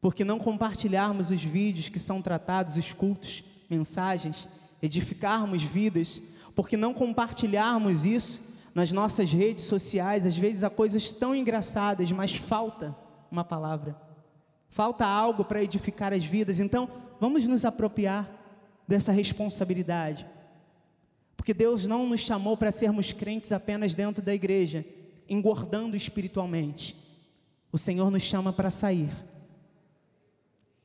Por 0.00 0.14
que 0.14 0.22
não 0.22 0.38
compartilharmos 0.38 1.32
os 1.32 1.42
vídeos 1.42 1.88
que 1.88 1.98
são 1.98 2.22
tratados, 2.22 2.76
os 2.76 2.92
cultos, 2.92 3.42
mensagens, 3.68 4.48
edificarmos 4.80 5.64
vidas? 5.64 6.22
Por 6.54 6.68
que 6.68 6.76
não 6.76 6.94
compartilharmos 6.94 8.04
isso 8.04 8.56
nas 8.72 8.92
nossas 8.92 9.32
redes 9.32 9.64
sociais? 9.64 10.24
Às 10.24 10.36
vezes 10.36 10.62
há 10.62 10.70
coisas 10.70 11.10
tão 11.10 11.34
engraçadas, 11.34 12.12
mas 12.12 12.36
falta 12.36 12.94
uma 13.32 13.42
palavra, 13.42 14.00
falta 14.70 15.04
algo 15.04 15.44
para 15.44 15.60
edificar 15.60 16.12
as 16.12 16.24
vidas. 16.24 16.60
Então, 16.60 16.88
vamos 17.18 17.48
nos 17.48 17.64
apropriar 17.64 18.37
dessa 18.88 19.12
responsabilidade. 19.12 20.26
Porque 21.36 21.52
Deus 21.52 21.86
não 21.86 22.06
nos 22.08 22.20
chamou 22.20 22.56
para 22.56 22.72
sermos 22.72 23.12
crentes 23.12 23.52
apenas 23.52 23.94
dentro 23.94 24.22
da 24.22 24.34
igreja, 24.34 24.84
engordando 25.28 25.96
espiritualmente. 25.96 26.96
O 27.70 27.76
Senhor 27.76 28.10
nos 28.10 28.22
chama 28.22 28.50
para 28.50 28.70
sair. 28.70 29.10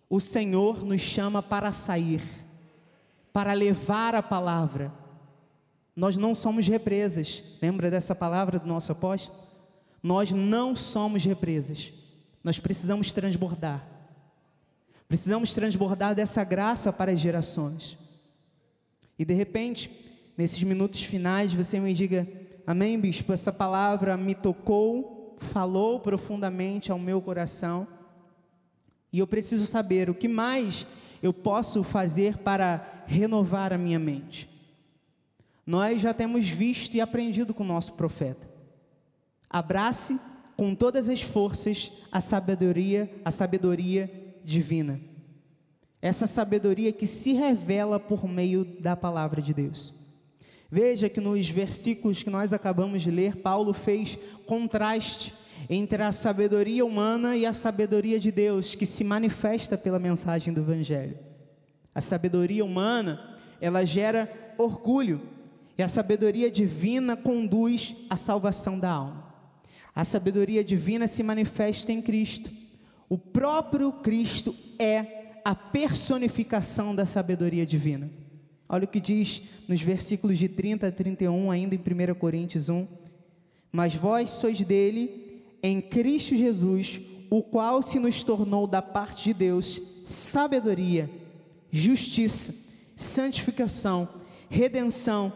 O 0.09 0.19
Senhor 0.19 0.85
nos 0.85 1.01
chama 1.01 1.41
para 1.41 1.71
sair, 1.71 2.21
para 3.31 3.53
levar 3.53 4.13
a 4.13 4.21
palavra. 4.21 4.93
Nós 5.95 6.17
não 6.17 6.35
somos 6.35 6.67
represas. 6.67 7.41
Lembra 7.61 7.89
dessa 7.89 8.13
palavra 8.13 8.59
do 8.59 8.67
nosso 8.67 8.91
apóstolo? 8.91 9.41
Nós 10.03 10.31
não 10.31 10.75
somos 10.75 11.23
represas. 11.23 11.93
Nós 12.43 12.59
precisamos 12.59 13.11
transbordar. 13.11 13.92
Precisamos 15.13 15.53
transbordar 15.53 16.15
dessa 16.15 16.43
graça 16.43 16.91
para 16.91 17.11
as 17.11 17.19
gerações. 17.19 17.99
E 19.17 19.23
de 19.23 19.35
repente, 19.35 19.91
nesses 20.35 20.63
minutos 20.63 21.03
finais, 21.03 21.53
você 21.53 21.79
me 21.79 21.93
diga: 21.93 22.27
Amém, 22.65 22.99
bispo? 22.99 23.31
Essa 23.31 23.53
palavra 23.53 24.17
me 24.17 24.33
tocou, 24.33 25.37
falou 25.37 25.99
profundamente 25.99 26.91
ao 26.91 26.97
meu 26.97 27.21
coração. 27.21 27.87
E 29.11 29.19
eu 29.19 29.27
preciso 29.27 29.67
saber 29.67 30.09
o 30.09 30.15
que 30.15 30.27
mais 30.27 30.87
eu 31.21 31.31
posso 31.31 31.83
fazer 31.83 32.39
para 32.39 33.03
renovar 33.05 33.71
a 33.71 33.77
minha 33.77 33.99
mente. 33.99 34.49
Nós 35.63 36.01
já 36.01 36.11
temos 36.11 36.49
visto 36.49 36.95
e 36.95 37.01
aprendido 37.01 37.53
com 37.53 37.61
o 37.61 37.67
nosso 37.67 37.93
profeta. 37.93 38.49
Abrace 39.47 40.19
com 40.57 40.73
todas 40.73 41.07
as 41.07 41.21
forças 41.21 41.91
a 42.11 42.19
sabedoria, 42.19 43.13
a 43.23 43.29
sabedoria 43.29 44.22
divina. 44.43 44.99
Essa 46.01 46.27
sabedoria 46.27 46.91
que 46.91 47.07
se 47.07 47.33
revela 47.33 47.99
por 47.99 48.27
meio 48.27 48.65
da 48.79 48.95
palavra 48.95 49.41
de 49.41 49.53
Deus. 49.53 49.93
Veja 50.69 51.07
que 51.07 51.21
nos 51.21 51.49
versículos 51.49 52.23
que 52.23 52.29
nós 52.29 52.51
acabamos 52.51 53.03
de 53.03 53.11
ler, 53.11 53.37
Paulo 53.37 53.73
fez 53.73 54.17
contraste 54.45 55.33
entre 55.69 56.01
a 56.01 56.11
sabedoria 56.11 56.85
humana 56.85 57.37
e 57.37 57.45
a 57.45 57.53
sabedoria 57.53 58.19
de 58.19 58.31
Deus, 58.31 58.75
que 58.75 58.85
se 58.85 59.03
manifesta 59.03 59.77
pela 59.77 59.99
mensagem 59.99 60.53
do 60.53 60.61
Evangelho. 60.61 61.17
A 61.93 62.01
sabedoria 62.01 62.65
humana, 62.65 63.37
ela 63.61 63.85
gera 63.85 64.55
orgulho, 64.57 65.21
e 65.77 65.83
a 65.83 65.87
sabedoria 65.87 66.51
divina 66.51 67.15
conduz 67.15 67.95
à 68.09 68.15
salvação 68.15 68.79
da 68.79 68.91
alma. 68.91 69.33
A 69.95 70.03
sabedoria 70.03 70.63
divina 70.63 71.07
se 71.07 71.23
manifesta 71.23 71.91
em 71.91 72.01
Cristo 72.01 72.49
o 73.09 73.17
próprio 73.17 73.91
Cristo 73.91 74.55
é 74.79 75.41
a 75.43 75.53
personificação 75.53 76.95
da 76.95 77.05
sabedoria 77.05 77.65
divina. 77.65 78.09
Olha 78.67 78.85
o 78.85 78.87
que 78.87 78.99
diz 78.99 79.41
nos 79.67 79.81
versículos 79.81 80.37
de 80.37 80.47
30 80.47 80.87
a 80.87 80.91
31, 80.91 81.51
ainda 81.51 81.75
em 81.75 81.77
1 81.77 82.15
Coríntios 82.15 82.69
1. 82.69 82.87
Mas 83.71 83.95
vós 83.95 84.29
sois 84.31 84.59
dele, 84.61 85.43
em 85.61 85.81
Cristo 85.81 86.35
Jesus, 86.35 87.01
o 87.29 87.41
qual 87.43 87.81
se 87.81 87.99
nos 87.99 88.23
tornou 88.23 88.65
da 88.67 88.81
parte 88.81 89.25
de 89.25 89.33
Deus 89.33 89.81
sabedoria, 90.05 91.09
justiça, 91.71 92.53
santificação, 92.95 94.07
redenção, 94.49 95.31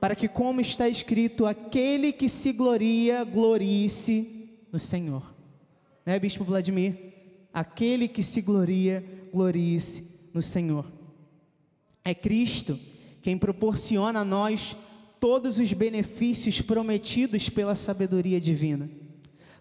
para 0.00 0.16
que, 0.16 0.26
como 0.26 0.60
está 0.60 0.88
escrito, 0.88 1.46
aquele 1.46 2.12
que 2.12 2.28
se 2.28 2.52
gloria, 2.52 3.22
glorie-se 3.24 4.48
no 4.72 4.78
Senhor. 4.78 5.34
Né, 6.04 6.18
Bispo 6.18 6.42
Vladimir? 6.42 7.11
Aquele 7.52 8.08
que 8.08 8.22
se 8.22 8.40
gloria, 8.40 9.04
glorie-se 9.32 10.04
no 10.32 10.42
Senhor. 10.42 10.86
É 12.04 12.14
Cristo 12.14 12.78
quem 13.20 13.38
proporciona 13.38 14.20
a 14.20 14.24
nós 14.24 14.76
todos 15.20 15.58
os 15.58 15.72
benefícios 15.72 16.60
prometidos 16.60 17.48
pela 17.48 17.74
sabedoria 17.74 18.40
divina. 18.40 18.90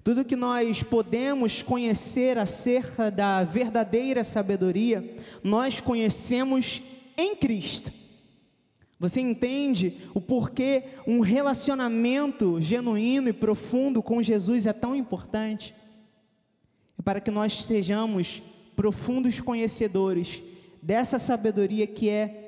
Tudo 0.03 0.25
que 0.25 0.35
nós 0.35 0.81
podemos 0.81 1.61
conhecer 1.61 2.39
acerca 2.39 3.11
da 3.11 3.43
verdadeira 3.43 4.23
sabedoria, 4.23 5.15
nós 5.43 5.79
conhecemos 5.79 6.81
em 7.15 7.35
Cristo. 7.35 7.91
Você 8.99 9.21
entende 9.21 9.93
o 10.13 10.21
porquê 10.21 10.83
um 11.05 11.19
relacionamento 11.19 12.59
genuíno 12.59 13.29
e 13.29 13.33
profundo 13.33 14.01
com 14.01 14.21
Jesus 14.23 14.65
é 14.65 14.73
tão 14.73 14.95
importante? 14.95 15.75
Para 17.03 17.19
que 17.19 17.31
nós 17.31 17.63
sejamos 17.63 18.41
profundos 18.75 19.39
conhecedores 19.39 20.43
dessa 20.81 21.19
sabedoria 21.19 21.85
que 21.85 22.09
é 22.09 22.41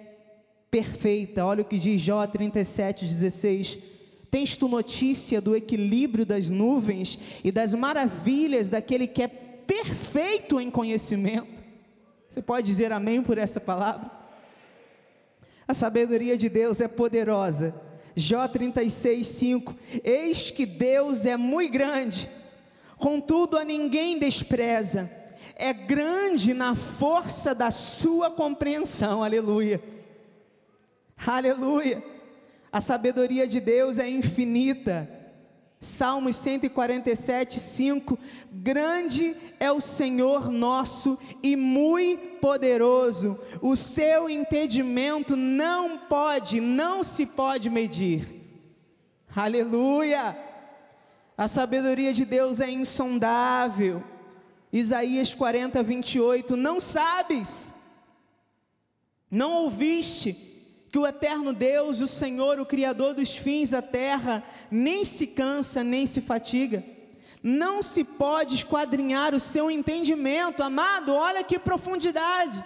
perfeita. 0.70 1.46
Olha 1.46 1.62
o 1.62 1.66
que 1.66 1.78
diz 1.78 2.02
Jó 2.02 2.26
37:16. 2.26 3.78
Tens 4.32 4.58
tu 4.58 4.68
notícia 4.68 5.40
do 5.40 5.56
equilíbrio 5.56 6.26
das 6.26 6.50
nuvens 6.50 7.20
e 7.44 7.52
das 7.52 7.76
maravilhas 7.76 8.70
daquele 8.70 9.06
que 9.06 9.22
é 9.22 9.28
perfeito 9.28 10.60
em 10.60 10.72
conhecimento? 10.72 11.64
Você 12.28 12.42
pode 12.42 12.66
dizer 12.66 12.92
amém 12.92 13.22
por 13.22 13.38
essa 13.38 13.60
palavra? 13.60 14.10
A 15.68 15.74
sabedoria 15.74 16.36
de 16.36 16.50
Deus 16.50 16.82
é 16.82 16.88
poderosa. 16.88 17.76
Jó 18.16 18.48
36, 18.48 19.28
5. 19.28 19.76
Eis 20.04 20.50
que 20.50 20.66
Deus 20.66 21.26
é 21.28 21.38
muito 21.38 21.72
grande, 21.72 22.28
contudo 22.98 23.58
a 23.58 23.64
ninguém 23.64 24.18
despreza, 24.20 25.10
é 25.56 25.74
grande 25.74 26.54
na 26.54 26.76
força 26.76 27.54
da 27.54 27.72
sua 27.72 28.32
compreensão. 28.32 29.24
Aleluia. 29.24 29.82
Aleluia. 31.26 32.04
A 32.72 32.82
sabedoria 32.82 33.48
de 33.48 33.60
Deus 33.60 34.00
é 34.00 34.10
infinita. 34.10 35.10
Salmos 35.80 36.38
147, 36.38 37.60
5. 37.60 38.18
Grande 38.52 39.36
é 39.60 39.72
o 39.72 39.82
Senhor 39.82 40.50
nosso 40.50 41.20
e 41.42 41.56
muito 41.56 42.34
poderoso, 42.44 43.40
o 43.62 43.74
seu 43.74 44.30
entendimento 44.30 45.34
não 45.34 45.98
pode, 45.98 46.60
não 46.60 47.02
se 47.02 47.26
pode 47.26 47.70
medir. 47.70 48.28
Aleluia! 49.34 50.38
A 51.38 51.48
sabedoria 51.48 52.14
de 52.14 52.26
Deus 52.26 52.60
é 52.60 52.70
insondável. 52.70 54.04
Isaías 54.72 55.34
40, 55.34 55.82
28. 55.84 56.56
Não 56.56 56.80
sabes, 56.80 57.74
não 59.30 59.52
ouviste 59.52 60.52
que 60.92 61.00
o 61.00 61.08
eterno 61.08 61.54
Deus, 61.54 62.02
o 62.02 62.08
Senhor, 62.08 62.60
o 62.60 62.66
Criador 62.66 63.16
dos 63.16 63.36
fins 63.36 63.72
da 63.72 63.82
terra, 63.82 64.44
nem 64.70 65.04
se 65.04 65.28
cansa, 65.28 65.84
nem 65.84 66.06
se 66.06 66.22
fatiga 66.22 66.84
não 67.44 67.84
se 67.84 68.06
pode 68.06 68.56
esquadrinhar 68.56 69.36
o 69.36 69.40
seu 69.40 69.70
entendimento, 69.70 70.64
amado, 70.64 71.14
olha 71.14 71.44
que 71.44 71.60
profundidade. 71.60 72.64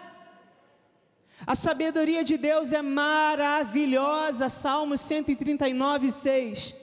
A 1.45 1.55
sabedoria 1.55 2.24
de 2.24 2.38
Deus 2.38 2.72
é 2.72 2.82
maravilhosa, 2.84 4.49
Salmos 4.49 5.01
139, 5.01 6.11
6. 6.11 6.76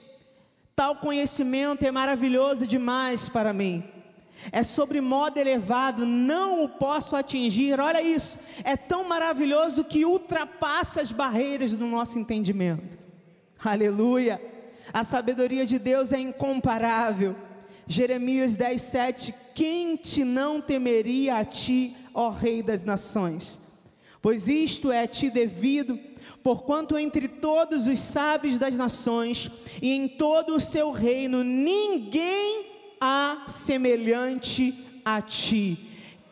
Tal 0.75 0.97
conhecimento 0.97 1.85
é 1.85 1.91
maravilhoso 1.91 2.67
demais 2.67 3.29
para 3.29 3.53
mim. 3.53 3.83
É 4.51 4.61
sobre 4.61 4.99
modo 4.99 5.37
elevado, 5.37 6.05
não 6.05 6.65
o 6.65 6.69
posso 6.69 7.15
atingir. 7.15 7.79
Olha 7.79 8.01
isso, 8.01 8.37
é 8.63 8.75
tão 8.75 9.05
maravilhoso 9.05 9.85
que 9.85 10.05
ultrapassa 10.05 11.01
as 11.01 11.11
barreiras 11.11 11.73
do 11.73 11.85
nosso 11.85 12.19
entendimento. 12.19 12.97
Aleluia! 13.63 14.41
A 14.93 15.03
sabedoria 15.03 15.65
de 15.65 15.79
Deus 15.79 16.11
é 16.13 16.19
incomparável. 16.19 17.35
Jeremias 17.87 18.55
10, 18.55 18.81
7: 18.81 19.35
Quem 19.53 19.95
te 19.95 20.23
não 20.23 20.59
temeria 20.59 21.35
a 21.35 21.45
ti, 21.45 21.95
ó 22.13 22.29
Rei 22.29 22.61
das 22.61 22.83
nações? 22.83 23.59
Pois 24.21 24.47
isto 24.47 24.91
é 24.91 25.03
a 25.03 25.07
ti 25.07 25.29
devido, 25.29 25.99
porquanto 26.43 26.97
entre 26.97 27.27
todos 27.27 27.87
os 27.87 27.99
sábios 27.99 28.57
das 28.57 28.77
nações 28.77 29.49
e 29.81 29.91
em 29.91 30.07
todo 30.07 30.55
o 30.55 30.61
seu 30.61 30.91
reino 30.91 31.43
ninguém 31.43 32.65
há 32.99 33.45
semelhante 33.47 34.73
a 35.03 35.21
ti. 35.21 35.77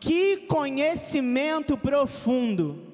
Que 0.00 0.38
conhecimento 0.48 1.78
profundo! 1.78 2.92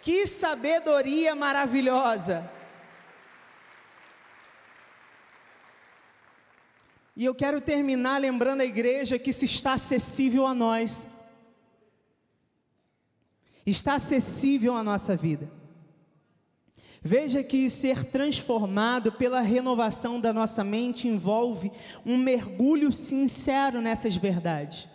Que 0.00 0.26
sabedoria 0.26 1.34
maravilhosa! 1.34 2.50
E 7.16 7.24
eu 7.24 7.34
quero 7.34 7.62
terminar 7.62 8.20
lembrando 8.20 8.60
a 8.60 8.64
igreja 8.64 9.18
que 9.18 9.32
se 9.32 9.46
está 9.46 9.72
acessível 9.72 10.46
a 10.46 10.54
nós. 10.54 11.15
Está 13.66 13.96
acessível 13.96 14.76
à 14.76 14.84
nossa 14.84 15.16
vida. 15.16 15.50
Veja 17.02 17.42
que 17.42 17.68
ser 17.68 18.04
transformado 18.04 19.12
pela 19.12 19.40
renovação 19.40 20.20
da 20.20 20.32
nossa 20.32 20.64
mente 20.64 21.06
envolve 21.06 21.70
um 22.04 22.16
mergulho 22.16 22.92
sincero 22.92 23.80
nessas 23.80 24.16
verdades, 24.16 24.88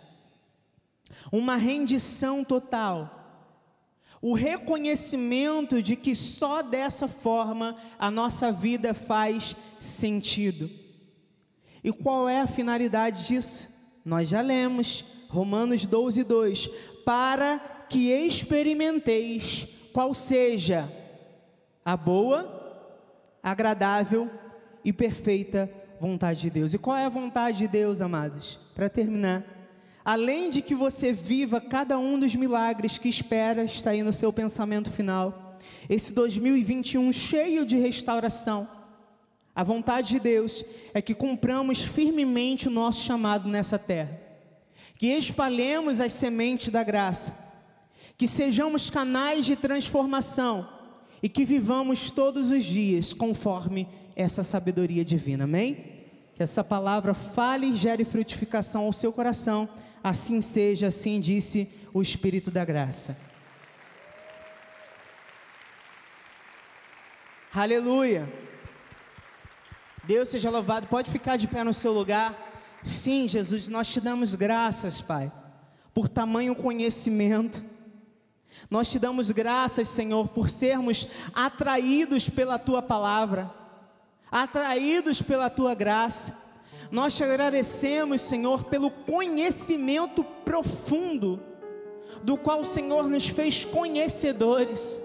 uma 1.30 1.56
rendição 1.56 2.44
total, 2.44 3.18
o 4.20 4.34
reconhecimento 4.34 5.82
de 5.82 5.96
que 5.96 6.14
só 6.14 6.62
dessa 6.62 7.08
forma 7.08 7.76
a 7.98 8.10
nossa 8.10 8.52
vida 8.52 8.92
faz 8.94 9.56
sentido. 9.80 10.70
E 11.82 11.90
qual 11.90 12.28
é 12.28 12.40
a 12.40 12.46
finalidade 12.46 13.26
disso? 13.26 13.68
Nós 14.04 14.28
já 14.28 14.40
lemos, 14.40 15.04
Romanos 15.28 15.86
12, 15.86 16.22
2: 16.24 16.70
Para 17.04 17.81
que 17.92 18.10
experimenteis 18.10 19.68
qual 19.92 20.14
seja 20.14 20.88
a 21.84 21.94
boa, 21.94 22.88
agradável 23.42 24.30
e 24.82 24.94
perfeita 24.94 25.70
vontade 26.00 26.40
de 26.40 26.48
Deus. 26.48 26.72
E 26.72 26.78
qual 26.78 26.96
é 26.96 27.04
a 27.04 27.10
vontade 27.10 27.58
de 27.58 27.68
Deus, 27.68 28.00
amados? 28.00 28.58
Para 28.74 28.88
terminar, 28.88 29.44
além 30.02 30.48
de 30.48 30.62
que 30.62 30.74
você 30.74 31.12
viva 31.12 31.60
cada 31.60 31.98
um 31.98 32.18
dos 32.18 32.34
milagres 32.34 32.96
que 32.96 33.10
espera 33.10 33.62
está 33.62 33.90
aí 33.90 34.02
no 34.02 34.12
seu 34.12 34.32
pensamento 34.32 34.90
final, 34.90 35.58
esse 35.86 36.14
2021 36.14 37.12
cheio 37.12 37.66
de 37.66 37.76
restauração, 37.76 38.66
a 39.54 39.62
vontade 39.62 40.08
de 40.08 40.18
Deus 40.18 40.64
é 40.94 41.02
que 41.02 41.14
cumpramos 41.14 41.82
firmemente 41.82 42.68
o 42.68 42.70
nosso 42.70 43.04
chamado 43.04 43.50
nessa 43.50 43.78
terra, 43.78 44.18
que 44.96 45.08
espalhemos 45.08 46.00
as 46.00 46.14
sementes 46.14 46.70
da 46.70 46.82
graça, 46.82 47.51
que 48.22 48.28
sejamos 48.28 48.88
canais 48.88 49.44
de 49.44 49.56
transformação 49.56 50.68
e 51.20 51.28
que 51.28 51.44
vivamos 51.44 52.08
todos 52.08 52.52
os 52.52 52.62
dias 52.62 53.12
conforme 53.12 53.88
essa 54.14 54.44
sabedoria 54.44 55.04
divina. 55.04 55.42
Amém? 55.42 56.04
Que 56.36 56.42
essa 56.44 56.62
palavra 56.62 57.14
fale 57.14 57.66
e 57.66 57.74
gere 57.74 58.04
frutificação 58.04 58.84
ao 58.84 58.92
seu 58.92 59.12
coração. 59.12 59.68
Assim 60.04 60.40
seja, 60.40 60.86
assim 60.86 61.18
disse 61.18 61.68
o 61.92 62.00
Espírito 62.00 62.48
da 62.48 62.64
graça. 62.64 63.16
Aleluia. 67.52 68.32
Deus 70.04 70.28
seja 70.28 70.48
louvado. 70.48 70.86
Pode 70.86 71.10
ficar 71.10 71.36
de 71.36 71.48
pé 71.48 71.64
no 71.64 71.74
seu 71.74 71.92
lugar. 71.92 72.38
Sim, 72.84 73.28
Jesus, 73.28 73.66
nós 73.66 73.92
te 73.92 74.00
damos 74.00 74.36
graças, 74.36 75.00
Pai, 75.00 75.32
por 75.92 76.08
tamanho 76.08 76.54
conhecimento. 76.54 77.71
Nós 78.70 78.90
te 78.90 78.98
damos 78.98 79.30
graças, 79.30 79.88
Senhor, 79.88 80.28
por 80.28 80.48
sermos 80.48 81.06
atraídos 81.34 82.28
pela 82.28 82.58
tua 82.58 82.82
palavra, 82.82 83.50
atraídos 84.30 85.20
pela 85.20 85.50
tua 85.50 85.74
graça. 85.74 86.50
Nós 86.90 87.14
te 87.14 87.24
agradecemos, 87.24 88.20
Senhor, 88.20 88.64
pelo 88.64 88.90
conhecimento 88.90 90.22
profundo 90.22 91.42
do 92.22 92.36
qual 92.36 92.60
o 92.60 92.66
Senhor 92.66 93.08
nos 93.08 93.28
fez 93.28 93.64
conhecedores. 93.64 95.00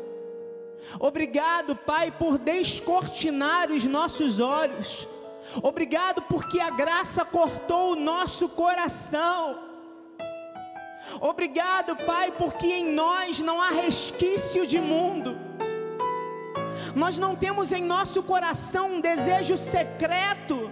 Obrigado, 1.00 1.76
Pai, 1.76 2.12
por 2.12 2.38
descortinar 2.38 3.72
os 3.72 3.86
nossos 3.86 4.40
olhos. 4.40 5.08
Obrigado 5.62 6.22
porque 6.24 6.60
a 6.60 6.70
graça 6.70 7.24
cortou 7.26 7.94
o 7.94 7.96
nosso 7.96 8.50
coração. 8.50 9.67
Obrigado, 11.20 11.96
Pai, 11.96 12.32
porque 12.32 12.68
em 12.68 12.92
nós 12.92 13.40
não 13.40 13.62
há 13.62 13.70
resquício 13.70 14.66
de 14.66 14.80
mundo. 14.80 15.38
Nós 16.96 17.18
não 17.18 17.36
temos 17.36 17.72
em 17.72 17.84
nosso 17.84 18.24
coração 18.24 18.96
um 18.96 19.02
desejo 19.02 19.58
secreto 19.58 20.72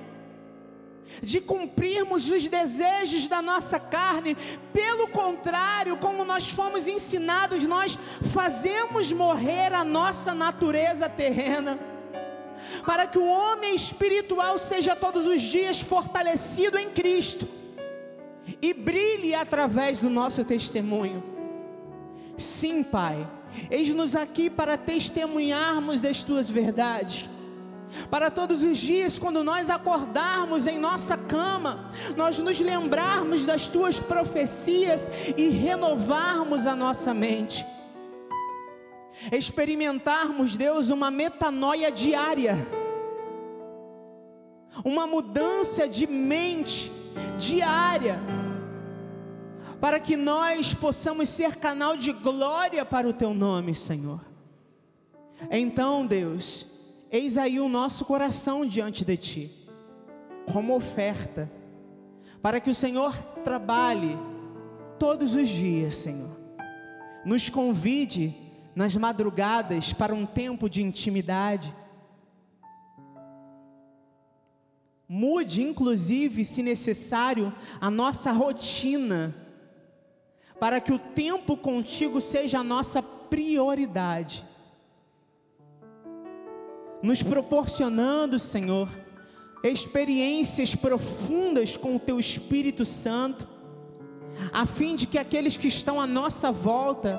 de 1.22 1.40
cumprirmos 1.40 2.30
os 2.30 2.48
desejos 2.48 3.28
da 3.28 3.42
nossa 3.42 3.80
carne. 3.80 4.36
Pelo 4.74 5.08
contrário, 5.08 5.98
como 5.98 6.26
nós 6.26 6.50
fomos 6.50 6.88
ensinados, 6.88 7.64
nós 7.64 7.98
fazemos 8.34 9.12
morrer 9.12 9.74
a 9.74 9.84
nossa 9.84 10.34
natureza 10.34 11.10
terrena. 11.10 11.80
Para 12.86 13.06
que 13.06 13.18
o 13.18 13.26
homem 13.26 13.76
espiritual 13.76 14.58
seja 14.58 14.96
todos 14.96 15.26
os 15.28 15.42
dias 15.42 15.82
fortalecido 15.82 16.78
em 16.78 16.90
Cristo 16.90 17.65
e 18.62 18.74
brilhe 18.74 19.34
através 19.34 20.00
do 20.00 20.10
nosso 20.10 20.44
testemunho. 20.44 21.24
Sim, 22.38 22.84
Pai, 22.84 23.28
eis-nos 23.72 24.16
aqui 24.16 24.50
para 24.50 24.78
testemunharmos 24.78 26.02
das 26.02 26.24
tuas 26.24 26.50
verdades 26.50 27.30
para 28.10 28.30
todos 28.30 28.64
os 28.64 28.78
dias, 28.78 29.18
quando 29.18 29.44
nós 29.44 29.70
acordarmos 29.70 30.68
em 30.68 30.78
nossa 30.78 31.18
cama, 31.18 31.90
nós 32.16 32.38
nos 32.38 32.60
lembrarmos 32.60 33.46
das 33.46 33.68
tuas 33.68 34.00
profecias 34.00 35.10
e 35.38 35.50
renovarmos 35.50 36.68
a 36.68 36.76
nossa 36.76 37.14
mente. 37.14 37.66
Experimentarmos, 39.32 40.58
Deus, 40.58 40.90
uma 40.90 41.10
metanoia 41.10 41.92
diária, 41.92 42.56
uma 44.84 45.08
mudança 45.08 45.88
de 45.88 46.06
mente 46.06 46.92
diária, 47.38 48.20
para 49.80 50.00
que 50.00 50.16
nós 50.16 50.74
possamos 50.74 51.30
ser 51.30 51.56
canal 51.58 51.98
de 51.98 52.12
glória 52.12 52.86
para 52.86 53.08
o 53.08 53.14
teu 53.14 53.34
nome, 53.34 53.76
Senhor. 53.76 54.22
Então, 55.52 56.06
Deus, 56.06 56.76
Eis 57.12 57.38
aí 57.38 57.62
o 57.62 57.70
nosso 57.70 58.04
coração 58.04 58.66
diante 58.66 59.06
de 59.06 59.16
Ti, 59.16 59.52
como 60.52 60.76
oferta, 60.76 61.50
para 62.42 62.60
que 62.60 62.70
o 62.70 62.76
Senhor 62.76 63.16
trabalhe 63.42 64.18
todos 65.00 65.34
os 65.34 65.48
dias, 65.48 65.96
Senhor. 65.96 66.36
Nos 67.24 67.50
convide 67.50 68.36
nas 68.76 68.98
madrugadas 68.98 69.94
para 69.94 70.14
um 70.14 70.26
tempo 70.26 70.70
de 70.70 70.84
intimidade. 70.84 71.74
Mude, 75.08 75.62
inclusive, 75.62 76.44
se 76.44 76.64
necessário, 76.64 77.54
a 77.80 77.92
nossa 77.92 78.32
rotina, 78.32 79.36
para 80.60 80.80
que 80.80 80.92
o 80.92 81.00
tempo 81.00 81.56
contigo 81.56 82.20
seja 82.20 82.60
a 82.60 82.64
nossa 82.64 83.04
prioridade 83.04 84.46
nos 87.06 87.22
proporcionando, 87.22 88.40
Senhor, 88.40 88.90
experiências 89.64 90.74
profundas 90.74 91.78
com 91.78 91.96
o 91.96 92.00
Teu 92.00 92.20
Espírito 92.20 92.84
Santo, 92.84 93.48
a 94.52 94.66
fim 94.66 94.96
de 94.96 95.06
que 95.06 95.20
aqueles 95.20 95.56
que 95.56 95.68
estão 95.68 96.02
à 96.02 96.08
nossa 96.08 96.52
volta 96.52 97.18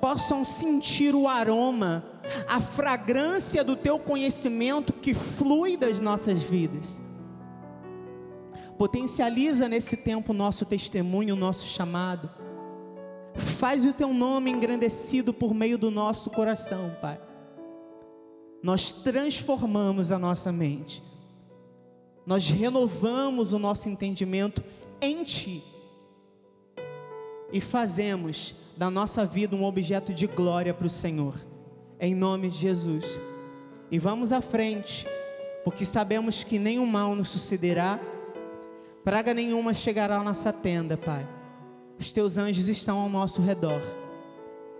possam 0.00 0.44
sentir 0.44 1.14
o 1.14 1.28
aroma, 1.28 2.04
a 2.48 2.60
fragrância 2.60 3.62
do 3.62 3.76
Teu 3.76 3.96
conhecimento 3.96 4.92
que 4.92 5.14
flui 5.14 5.76
das 5.76 6.00
nossas 6.00 6.42
vidas. 6.42 7.00
Potencializa 8.78 9.68
nesse 9.68 9.96
tempo 9.96 10.32
o 10.32 10.36
nosso 10.36 10.64
testemunho, 10.64 11.34
o 11.34 11.38
nosso 11.38 11.66
chamado. 11.66 12.30
Faz 13.34 13.84
o 13.84 13.92
Teu 13.92 14.14
nome 14.14 14.50
engrandecido 14.50 15.34
por 15.34 15.52
meio 15.52 15.76
do 15.76 15.90
nosso 15.90 16.30
coração, 16.30 16.96
Pai. 17.02 17.20
Nós 18.62 18.92
transformamos 18.92 20.12
a 20.12 20.18
nossa 20.18 20.52
mente, 20.52 21.02
nós 22.24 22.48
renovamos 22.48 23.52
o 23.52 23.58
nosso 23.58 23.88
entendimento 23.88 24.62
em 25.00 25.24
Ti. 25.24 25.62
E 27.52 27.60
fazemos 27.60 28.54
da 28.76 28.90
nossa 28.90 29.24
vida 29.24 29.56
um 29.56 29.64
objeto 29.64 30.12
de 30.12 30.26
glória 30.26 30.72
para 30.72 30.86
o 30.86 30.90
Senhor, 30.90 31.34
em 31.98 32.14
nome 32.14 32.48
de 32.48 32.58
Jesus. 32.58 33.20
E 33.90 33.98
vamos 33.98 34.32
à 34.32 34.40
frente, 34.40 35.06
porque 35.64 35.84
sabemos 35.84 36.44
que 36.44 36.58
nenhum 36.58 36.86
mal 36.86 37.14
nos 37.14 37.30
sucederá, 37.30 37.98
praga 39.04 39.32
nenhuma 39.32 39.72
chegará 39.74 40.16
à 40.18 40.22
nossa 40.22 40.52
tenda, 40.52 40.96
Pai. 40.96 41.26
Os 41.98 42.12
teus 42.12 42.38
anjos 42.38 42.68
estão 42.68 42.98
ao 42.98 43.08
nosso 43.08 43.42
redor, 43.42 43.82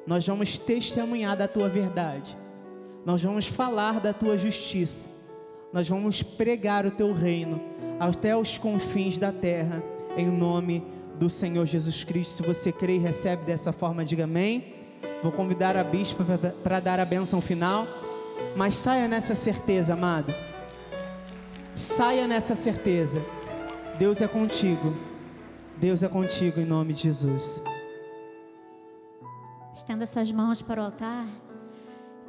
nós 0.06 0.26
vamos 0.26 0.58
testemunhar 0.58 1.36
da 1.36 1.48
tua 1.48 1.68
verdade 1.68 2.36
nós 3.08 3.22
vamos 3.22 3.46
falar 3.46 4.00
da 4.00 4.12
tua 4.12 4.36
justiça, 4.36 5.08
nós 5.72 5.88
vamos 5.88 6.22
pregar 6.22 6.84
o 6.84 6.90
teu 6.90 7.10
reino 7.10 7.58
até 7.98 8.36
os 8.36 8.58
confins 8.58 9.16
da 9.16 9.32
terra, 9.32 9.82
em 10.14 10.26
nome 10.26 10.84
do 11.18 11.30
Senhor 11.30 11.64
Jesus 11.64 12.04
Cristo. 12.04 12.36
Se 12.36 12.42
você 12.42 12.70
crê 12.70 12.96
e 12.96 12.98
recebe 12.98 13.46
dessa 13.46 13.72
forma, 13.72 14.04
diga 14.04 14.24
amém. 14.24 14.74
Vou 15.22 15.32
convidar 15.32 15.74
a 15.74 15.82
bispa 15.82 16.22
para 16.62 16.80
dar 16.80 17.00
a 17.00 17.04
bênção 17.06 17.40
final, 17.40 17.86
mas 18.54 18.74
saia 18.74 19.08
nessa 19.08 19.34
certeza, 19.34 19.94
amado. 19.94 20.34
Saia 21.74 22.28
nessa 22.28 22.54
certeza. 22.54 23.22
Deus 23.98 24.22
é 24.22 24.28
contigo. 24.28 24.94
Deus 25.76 26.04
é 26.04 26.08
contigo 26.08 26.60
em 26.60 26.64
nome 26.64 26.92
de 26.92 27.02
Jesus. 27.02 27.60
Estenda 29.74 30.06
suas 30.06 30.30
mãos 30.30 30.62
para 30.62 30.80
o 30.80 30.84
altar. 30.84 31.26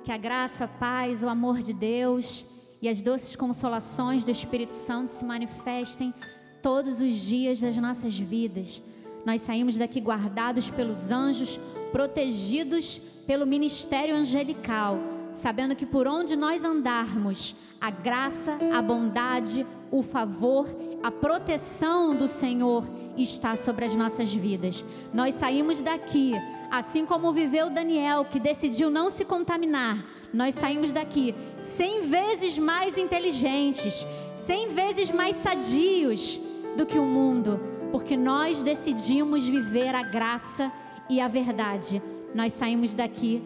Que 0.03 0.11
a 0.11 0.17
graça, 0.17 0.63
a 0.63 0.67
paz, 0.67 1.21
o 1.21 1.29
amor 1.29 1.59
de 1.59 1.71
Deus 1.71 2.43
e 2.81 2.89
as 2.89 3.03
doces 3.03 3.35
consolações 3.35 4.23
do 4.23 4.31
Espírito 4.31 4.73
Santo 4.73 5.09
se 5.09 5.23
manifestem 5.23 6.11
todos 6.59 7.01
os 7.01 7.13
dias 7.13 7.61
das 7.61 7.77
nossas 7.77 8.17
vidas. 8.17 8.81
Nós 9.23 9.43
saímos 9.43 9.77
daqui 9.77 9.99
guardados 9.99 10.71
pelos 10.71 11.11
anjos, 11.11 11.59
protegidos 11.91 12.97
pelo 13.27 13.45
ministério 13.45 14.15
angelical, 14.15 14.97
sabendo 15.31 15.75
que 15.75 15.85
por 15.85 16.07
onde 16.07 16.35
nós 16.35 16.63
andarmos, 16.63 17.55
a 17.79 17.91
graça, 17.91 18.57
a 18.73 18.81
bondade, 18.81 19.63
o 19.91 20.01
favor, 20.01 20.67
a 21.03 21.11
proteção 21.11 22.15
do 22.15 22.27
Senhor 22.27 22.87
está 23.17 23.55
sobre 23.55 23.85
as 23.85 23.95
nossas 23.95 24.33
vidas. 24.33 24.83
Nós 25.13 25.35
saímos 25.35 25.81
daqui 25.81 26.33
Assim 26.69 27.03
como 27.03 27.33
viveu 27.33 27.69
Daniel, 27.69 28.23
que 28.25 28.39
decidiu 28.39 28.91
não 28.91 29.09
se 29.09 29.25
contaminar, 29.25 30.05
nós 30.31 30.53
saímos 30.53 30.91
daqui 30.91 31.33
cem 31.59 32.07
vezes 32.07 32.59
mais 32.59 32.95
inteligentes, 32.95 34.05
cem 34.35 34.67
vezes 34.67 35.09
mais 35.09 35.35
sadios 35.35 36.39
do 36.77 36.85
que 36.85 36.99
o 36.99 37.05
mundo, 37.05 37.59
porque 37.91 38.15
nós 38.15 38.61
decidimos 38.61 39.47
viver 39.47 39.95
a 39.95 40.03
graça 40.03 40.71
e 41.09 41.19
a 41.19 41.27
verdade. 41.27 41.99
Nós 42.35 42.53
saímos 42.53 42.93
daqui 42.93 43.41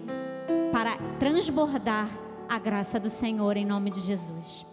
para 0.73 0.97
transbordar 1.17 2.09
a 2.49 2.59
graça 2.59 2.99
do 2.99 3.09
Senhor 3.09 3.55
em 3.55 3.65
nome 3.65 3.89
de 3.89 4.01
Jesus. 4.01 4.72